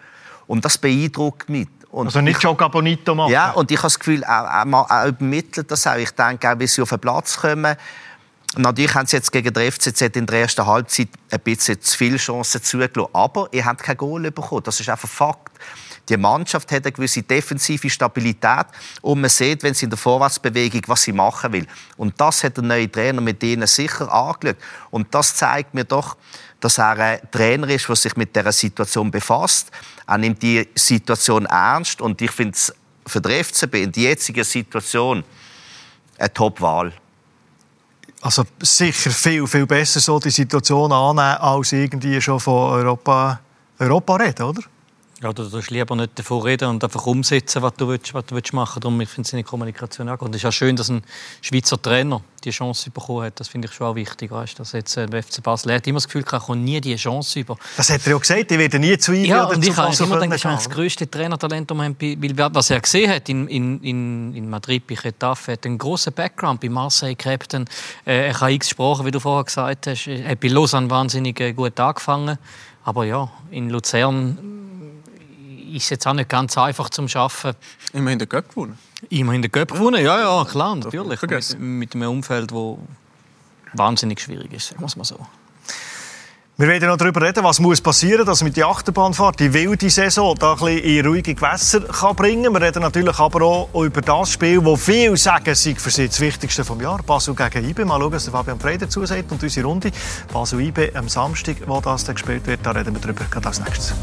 [0.47, 1.69] Und das beeindruckt mich.
[1.91, 3.33] Und also nicht Joga Bonito machen.
[3.33, 5.97] Ja, und ich habe das Gefühl, er, er übermittelt das auch.
[5.97, 7.77] Ich denke auch, wie sie auf den Platz kommen.
[8.57, 12.17] Natürlich haben sie jetzt gegen den FCZ in der ersten Halbzeit ein bisschen zu viele
[12.17, 13.11] Chancen zugelassen.
[13.13, 14.63] Aber ihr habt kein Goal bekommen.
[14.65, 15.53] Das ist einfach Fakt.
[16.09, 18.67] Die Mannschaft hat eine gewisse defensive Stabilität
[19.03, 21.67] und man sieht, wenn sie in der Vorwärtsbewegung, was sie machen will.
[21.99, 24.57] Und das hat der neue Trainer mit ihnen sicher angeschaut.
[24.91, 26.17] Und das zeigt mir doch,
[26.61, 29.71] dass er ein Trainer ist, der sich mit dieser Situation befasst.
[30.09, 32.75] Er nimmt die Situation ernst und ich finde es
[33.07, 35.23] für den FCB in der jetzigen Situation
[36.17, 36.95] eine Top-Wahl.
[38.23, 43.39] Also sicher viel, viel besser so die Situation annehmen, als irgendwie schon von Europa,
[43.79, 44.63] Europa reden, oder?
[45.21, 48.37] Ja, du darfst lieber nicht davor reden und einfach umsetzen, was du willst, was du
[48.37, 50.29] willst machen Darum ich finde seine Kommunikation auch gut.
[50.29, 51.03] Und es ist auch schön, dass ein
[51.43, 53.41] Schweizer Trainer die Chance bekommen hat.
[53.41, 54.31] Das finde ich schon auch wichtig.
[54.31, 54.61] Weißt?
[54.61, 57.57] Dass jetzt äh, FC Basel hat immer das Gefühl, er kommt nie die Chance über.
[57.77, 59.77] Das hat er ja gesagt, ich werde nie zu ihm ja, oder und zu ich
[59.77, 60.75] habe immer können das ist das gehen.
[60.75, 64.87] grösste Trainertalent, das wir haben, weil was er gesehen hat in, in, in, in Madrid
[64.87, 67.65] bei Getafe, hat einen grossen Background bei Marseille Captain.
[68.07, 70.07] Äh, er kann x Sprachen, wie du vorher gesagt hast.
[70.07, 72.39] Er hat bei Lausanne wahnsinnig äh, gut angefangen.
[72.85, 74.58] Aber ja, in Luzern
[75.75, 77.57] ist es jetzt auch nicht ganz einfach zum Arbeiten.
[77.93, 78.79] Immerhin den Göpp gewonnen.
[79.09, 81.23] Immerhin den Göpp gewonnen, ja, ja, klar, natürlich.
[81.23, 82.77] Mit, mit einem Umfeld, das
[83.75, 85.19] wahnsinnig schwierig ist, sagen wir es mal so.
[86.61, 90.35] Wir werden noch darüber reden, was muss passieren, dass man die Achterbahnfahrt, die wilde Saison,
[90.37, 92.53] da ein bisschen in ruhige Gewässer kann bringen.
[92.53, 96.19] Wir reden natürlich aber auch über das Spiel, wo viele sagen, sei für sie das
[96.19, 97.01] Wichtigste vom Jahr.
[97.05, 97.85] Basel gegen IBE.
[97.85, 99.31] Mal schauen, was der Fabian Frey dazu sagt.
[99.31, 99.93] Und unsere Runde
[100.33, 103.25] Basel IBE am Samstag, wo das dann gespielt wird, da reden wir darüber.
[103.31, 103.95] Gerade als nächstes.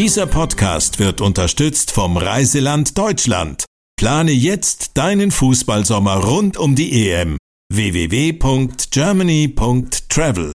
[0.00, 3.66] Dieser Podcast wird unterstützt vom Reiseland Deutschland.
[3.98, 7.36] Plane jetzt deinen Fußballsommer rund um die EM.
[7.70, 10.52] www.germany.travel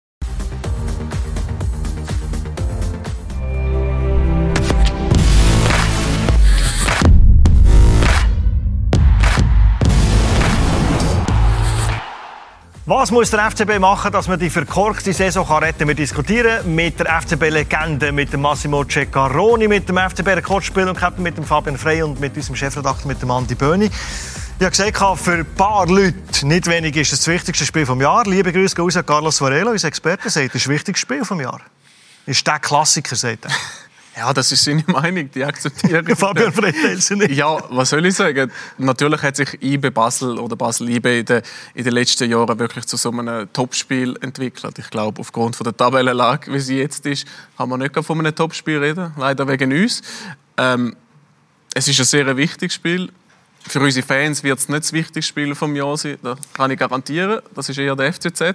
[12.95, 15.89] Was muss der FCB machen, dass man die verkorkste Saison retten kann?
[15.89, 21.39] Wir diskutieren mit der FCB-Legende, mit dem Massimo Ceccaroni, mit dem FCB-Rekordspieler und Captain, mit
[21.39, 23.87] dem Fabian Frey und mit unserem Chefredakteur, mit dem Andi Böhni.
[23.87, 23.93] Ich
[24.61, 28.27] habe gesagt, für ein paar Leute, nicht wenig, ist es das wichtigste Spiel des Jahres.
[28.27, 31.21] Liebe Grüße gehen raus an Carlos Varela, unser Experte, sagt, das ist das wichtigste Spiel
[31.21, 31.63] des Jahres.
[32.27, 33.53] Ist der Klassiker, sagt er.
[34.17, 36.19] Ja, das ist seine Meinung, die akzeptiere ich.
[36.19, 37.33] Fabian Frey teilt sie nicht.
[37.33, 38.51] Ja, was soll ich sagen?
[38.79, 41.43] Natürlich hat sich IBE Basel oder Basel IBE in den,
[41.75, 44.79] in den letzten Jahren wirklich zu so einem Topspiel entwickelt.
[44.79, 47.27] Ich glaube, aufgrund von der Tabellenlage, wie sie jetzt ist,
[47.59, 49.13] haben wir nicht von einem Topspiel reden.
[49.17, 50.03] Leider wegen uns.
[50.59, 50.95] Ähm,
[51.75, 53.11] es ist ein sehr wichtiges Spiel.
[53.67, 56.19] Für unsere Fans wird es nicht das wichtigste Spiel vom Jahr sein.
[56.23, 57.41] Das kann ich garantieren.
[57.55, 58.55] Das ist eher der FCZ.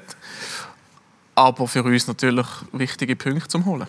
[1.34, 3.88] Aber für uns natürlich wichtige Punkte zum Holen.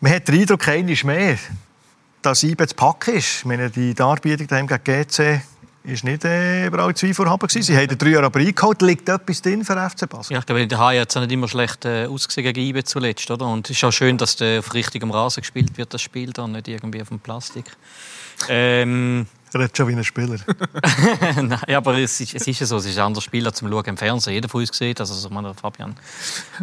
[0.00, 1.38] Man hat den Eindruck, ist mehr,
[2.22, 3.38] dass IBE zu packen ist.
[3.38, 5.42] Ich meine, die Darbietung daheim gegen GC
[5.84, 7.62] ist nicht äh, überall zwei vorhaben gewesen.
[7.62, 8.80] Sie haben drei Jahre aber eingeholt.
[8.80, 10.32] Liegt etwas drin für FC Basel?
[10.32, 13.30] Ja, ich glaube, der Hai hat es nicht immer schlecht äh, ausgesehen gegen IBE zuletzt.
[13.30, 13.46] Oder?
[13.46, 16.52] Und es ist auch schön, dass der auf richtigem Rasen gespielt wird, das Spiel, dann
[16.52, 17.66] nicht irgendwie auf dem Plastik.
[18.48, 20.36] Ähm, Er redet schon wie ein Spieler.
[21.36, 23.70] Nein, aber es ist, es ist ja so, es ist ein anderes Spiel als zum
[23.70, 24.34] Schauen im Fernsehen.
[24.34, 25.94] Jeder von uns sieht, also ich meine, der Fabian,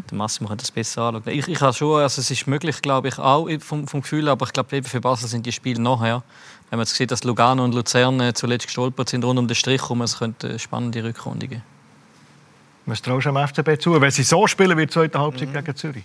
[0.09, 1.23] der Massimo kann das besser anschauen.
[1.33, 4.45] Ich, ich habe schon, also es ist möglich, glaube ich, auch vom, vom Gefühl, aber
[4.45, 6.21] ich glaube, eben für Basel sind die Spiele nachher.
[6.69, 9.55] Wenn man jetzt sieht, dass Lugano und Luzern äh, zuletzt gestolpert sind rund um den
[9.55, 11.63] Strich herum, es könnte eine spannende Rückrunde geben.
[12.87, 14.01] Was traust du am FCB zu?
[14.01, 15.53] Wenn sie so spielen, wird die zweite Halbzeit Mhm.
[15.53, 16.03] gegen Zürich.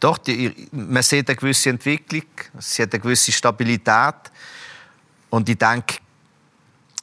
[0.00, 2.24] Doch, die, man sieht eine gewisse Entwicklung,
[2.58, 4.14] sie hat eine gewisse Stabilität.
[5.32, 5.96] Und ich denke,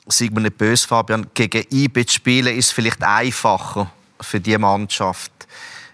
[0.06, 5.32] sei mir nicht böse, Fabian, gegen IBE zu spielen ist vielleicht einfacher für die Mannschaft,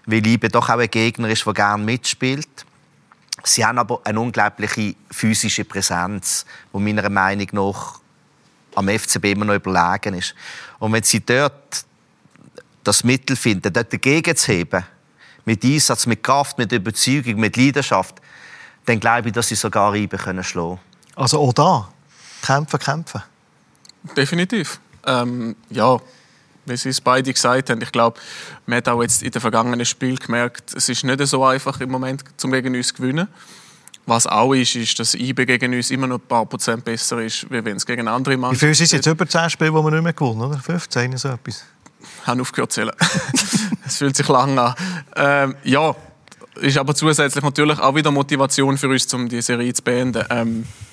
[0.04, 2.66] weil IBE doch auch ein Gegner ist, der gerne mitspielt.
[3.42, 8.00] Sie haben aber eine unglaubliche physische Präsenz, die meiner Meinung nach
[8.74, 10.34] am FCB immer noch überlegen ist.
[10.78, 11.86] Und wenn sie dort
[12.84, 14.84] das Mittel finden, dort dagegen zu heben,
[15.46, 18.16] mit Einsatz, mit Kraft, mit Überzeugung, mit Leidenschaft,
[18.84, 20.80] dann glaube ich, dass sie sogar IBE können schlagen
[21.14, 21.88] Also auch da.
[22.46, 23.22] Kämpfen, kämpfen.
[24.16, 24.78] Definitiv.
[25.06, 25.98] Ähm, ja,
[26.64, 28.20] wie Sie es beide gesagt haben, ich glaube,
[28.66, 31.90] man hat auch jetzt in den vergangenen Spielen gemerkt, es ist nicht so einfach im
[31.90, 33.28] Moment, zum gegen uns zu gewinnen.
[34.06, 37.50] Was auch ist, ist, dass IBE gegen uns immer noch ein paar Prozent besser ist,
[37.50, 39.76] wie wenn es gegen andere Wie Mannschaften viel sind es jetzt über 10 Spiele, die
[39.76, 40.58] wir nicht mehr gewonnen oder?
[40.58, 41.64] 15, so etwas.
[42.24, 42.94] haben aufgehört zu zählen.
[43.86, 44.74] Es fühlt sich lang an.
[45.14, 45.94] Ähm, ja,
[46.56, 50.24] ist aber zusätzlich natürlich auch wieder Motivation für uns, um die Serie zu beenden.
[50.30, 50.85] Ähm, ich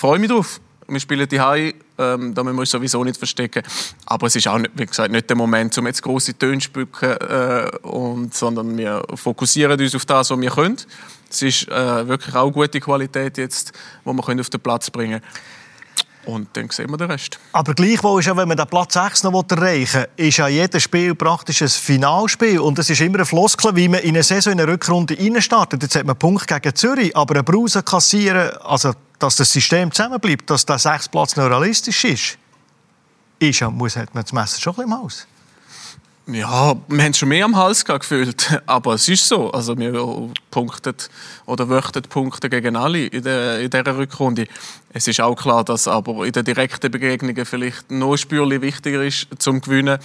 [0.00, 0.60] freue mich drauf.
[0.88, 3.62] Wir spielen die Hai, ähm, da müssen wir uns sowieso nicht verstecken.
[4.06, 6.64] Aber es ist auch, nicht, wie gesagt, nicht der Moment, um jetzt große Töne zu
[6.64, 10.78] spucken, äh, und, sondern wir fokussieren uns auf das, was wir können.
[11.30, 13.72] Es ist äh, wirklich auch gute Qualität jetzt,
[14.04, 16.34] die wir können auf den Platz bringen können.
[16.34, 17.38] Und dann sehen wir den Rest.
[17.52, 20.82] Aber gleichwohl ist ja, wenn man den Platz 6 noch erreichen will, ist ja jedes
[20.82, 22.58] Spiel praktisch ein Finalspiel.
[22.58, 25.82] Und es ist immer ein Floskel, wie man in eine Saison, in eine Rückrunde reinstartet.
[25.82, 29.92] Jetzt hat man einen Punkt gegen Zürich, aber eine Brause kassieren, also dass das System
[29.92, 32.38] zusammenbleibt, dass der Sechsplatz noch realistisch ist,
[33.38, 35.26] ist muss, hat man das Messer schon ein bisschen im Haus.
[36.26, 39.50] Ja, wir haben schon mehr am Hals gefühlt, aber es ist so.
[39.50, 39.92] Also wir
[40.50, 40.94] punkten
[41.46, 44.46] oder möchten Punkte gegen alle in, dieser Rückrunde.
[44.92, 49.02] Es ist auch klar, dass aber in den direkten Begegnungen vielleicht noch ein Spürchen wichtiger
[49.02, 49.98] ist zum Gewinnen.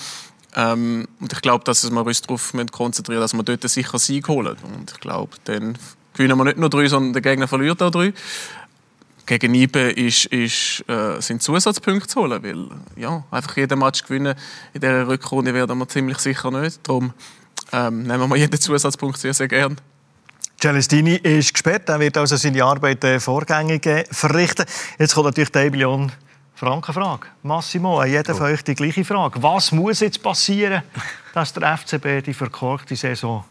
[0.56, 4.56] Ähm, und ich glaube, dass wir uns darauf konzentrieren dass wir dort sicher Sieg holen.
[4.64, 5.78] Und ich glaube, dann
[6.14, 8.14] gewinnen wir nicht nur drei, sondern der Gegner verliert auch drei.
[9.26, 14.36] Gegen Ibe ist, ist, äh, sind Zusatzpunkte zu holen, weil ja, einfach jeden Match gewinnen
[14.74, 16.88] in dieser Rückrunde werden wir ziemlich sicher nicht.
[16.88, 17.12] Darum
[17.72, 19.78] ähm, nehmen wir jeden Zusatzpunkt sehr, sehr gern.
[20.62, 24.66] Celestini ist gesperrt, er wird also seine Arbeit äh, vorgängig äh, verrichten.
[25.00, 26.12] Jetzt kommt natürlich die 1 Million
[26.56, 27.28] Franken Frage.
[27.44, 29.44] Massimo, an jeden von euch die gleiche Frage.
[29.44, 30.84] Was muss jetzt passieren,
[31.34, 33.44] dass der FCB die verkorkte Saison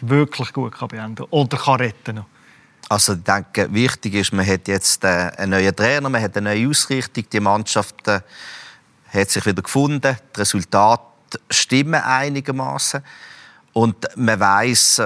[0.00, 2.26] wirklich gut kann beenden kann oder kann retten kann?
[2.88, 6.50] Also ich denke, wichtig ist, man hat jetzt äh, einen neuen Trainer, man hat eine
[6.50, 8.20] neue Ausrichtung, die Mannschaft äh,
[9.12, 11.02] hat sich wieder gefunden, die Resultate
[11.50, 13.02] stimmen einigermaßen
[13.72, 15.02] und man weiß,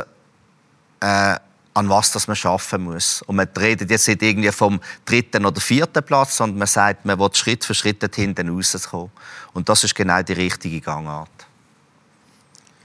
[1.01, 1.37] äh,
[1.79, 3.23] an was das man schaffen muss.
[3.23, 7.19] Und man redet jetzt nicht irgendwie vom dritten oder vierten Platz, sondern man sagt, man
[7.21, 9.13] will Schritt für Schritt hinten rauskommen.
[9.53, 11.31] Und das ist genau die richtige Gangart.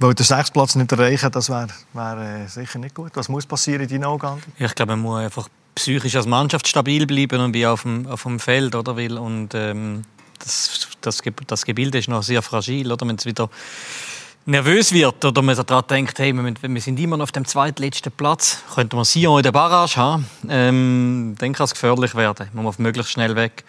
[0.03, 3.11] Weil der Sechsplatz nicht erreichen, das wäre wär, äh, sicher nicht gut.
[3.13, 4.43] Was muss passieren in deinen Augen?
[4.59, 8.23] Ich glaube, man muss einfach psychisch als Mannschaft stabil bleiben und wie auf dem, auf
[8.23, 8.97] dem Feld, oder?
[8.97, 10.01] Weil, und ähm,
[10.39, 12.93] das, das, das Gebilde ist noch sehr fragil?
[12.99, 13.49] Wenn es wieder
[14.45, 18.57] nervös wird oder man daran denkt, hey, wir, sind immer noch auf dem zweitletzten Platz,
[18.75, 22.49] könnte man Sion in der Barrage haben, ähm, dann kann es gefährlich werden.
[22.51, 23.63] Man muss möglichst schnell weg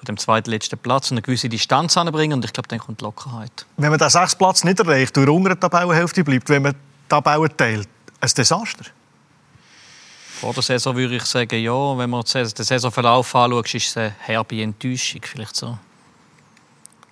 [0.00, 3.66] von dem zweitletzten Platz und eine gewisse Distanz anbringen und ich glaube, dann kommt Lockerheit.
[3.76, 6.78] Wenn man den sechsten Platz nicht erreicht und unter der Tabellenhälfte bleibt, wenn man die
[7.08, 7.88] Tabelle teilt,
[8.20, 8.84] ein Desaster?
[10.40, 11.98] Vor der Saison würde ich sagen, ja.
[11.98, 15.20] Wenn man den Saisonverlauf anschaut, ist es eine herbe Enttäuschung.
[15.22, 15.78] Vielleicht so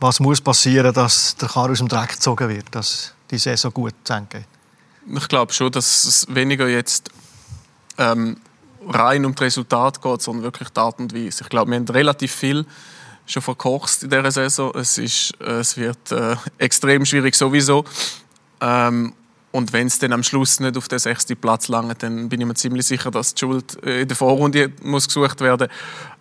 [0.00, 3.94] was muss passieren, dass der Karren aus dem Dreck gezogen wird, dass die Saison gut
[4.04, 5.16] zu Ende geht?
[5.16, 7.10] Ich glaube schon, dass es weniger jetzt
[7.96, 8.38] ähm,
[8.88, 11.42] rein um das Resultat geht, sondern wirklich die Art und Weise.
[11.42, 12.66] Ich glaube, wir haben relativ viel
[13.26, 14.72] schon verkocht in dieser Saison.
[14.74, 17.84] Es, ist, äh, es wird äh, extrem schwierig sowieso.
[18.60, 19.12] Ähm,
[19.50, 22.46] und wenn es dann am Schluss nicht auf den sechsten Platz langt, dann bin ich
[22.46, 25.68] mir ziemlich sicher, dass die Schuld äh, in der Vorrunde muss gesucht werden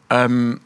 [0.10, 0.60] ähm,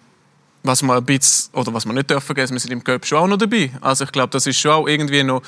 [0.63, 3.17] was man ein bisschen, oder was man nicht dürfen vergessen, wir sind im Cup schon
[3.17, 3.71] auch noch dabei.
[3.81, 5.41] Also ich glaube, das ist schon auch irgendwie noch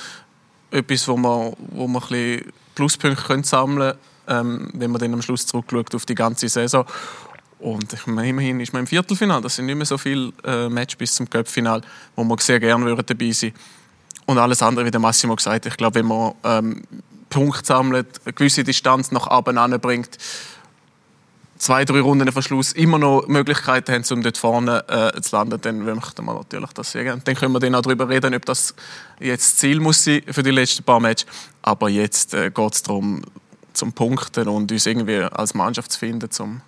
[0.72, 3.94] etwas, wo man, wo man ein bisschen Pluspunkte können sammeln
[4.28, 6.86] ähm, wenn man dann am Schluss zurückschaut auf die ganze Saison.
[7.60, 9.42] Und ich meine, immerhin ist man im Viertelfinal.
[9.42, 11.82] Das sind nicht mehr so viele äh, Matches bis zum Cup-Final,
[12.16, 13.54] wo man sehr gerne würden dabei sein
[14.26, 16.84] Und alles andere, wie der Massimo gesagt ich glaube, wenn man ähm,
[17.30, 20.18] Punkte sammelt, eine gewisse Distanz nach oben anbringt,
[21.58, 25.60] zwei, drei Runden vor Schluss immer noch Möglichkeiten haben, um dort vorne äh, zu landen,
[25.62, 27.22] dann möchten wir natürlich das sehr gerne.
[27.24, 28.76] Dann können wir dann auch darüber reden, ob das
[29.20, 31.26] jetzt Ziel muss sein für die letzten paar Matches.
[31.62, 33.22] Aber jetzt äh, geht es darum,
[33.74, 36.62] zum Punkten und uns irgendwie als Mannschaft zu finden, zum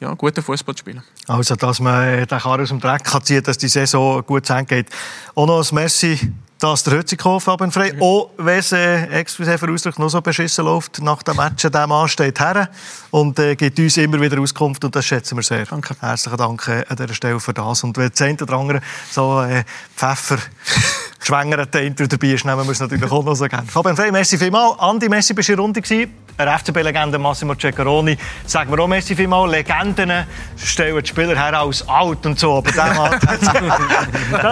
[0.00, 1.02] ja, guten Fußball zu spielen.
[1.26, 4.52] Also, dass man den Karren aus dem Dreck kann ziehen dass die Saison gut zu
[4.52, 4.90] Ende geht.
[5.34, 7.92] Auch noch ein Messi dass der Hützighof frei.
[7.92, 8.02] Mhm.
[8.02, 12.08] Auch wenn es, äh, für Ausdruck, noch so beschissen läuft nach dem Match, der Mann
[12.08, 12.70] steht her
[13.10, 15.66] und äh, gibt uns immer wieder Auskunft und das schätzen wir sehr.
[15.66, 15.94] Danke.
[16.00, 17.84] Herzlichen Dank äh, an dieser Stelle für das.
[17.84, 18.80] Und wenn das eine oder andere
[19.10, 20.38] so äh, Pfeffer
[21.18, 23.66] geschwängerte Intro dabei ist, nehmen wir es natürlich auch noch so gerne.
[23.66, 24.78] Fabian Frey, merci vielmals.
[24.78, 26.12] Andi, merci, bist du in Runde gewesen.
[26.38, 28.16] FCB-Legende Massimo Ceccaroni.
[28.44, 29.50] Sagen wir auch merci vielmals.
[29.50, 32.58] Legenden stellen die Spieler her als alt und so.
[32.58, 32.94] Aber der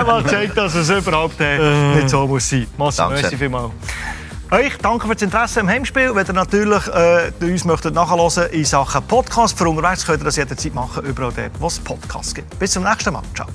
[0.05, 2.67] Mann, zeigt, dass es überhaupt äh, nicht so muss sein.
[2.79, 3.23] Massimo, Danke.
[3.23, 3.73] merci vielmals.
[4.51, 6.15] Euch danke für das Interesse am Heimspiel.
[6.15, 10.37] Wenn ihr natürlich äh, uns möchtet nachhören in Sachen Podcast für unterwegs, könnt ihr das
[10.37, 12.57] jederzeit machen, überall dort, wo es Podcasts gibt.
[12.59, 13.23] Bis zum nächsten Mal.
[13.35, 13.49] Ciao.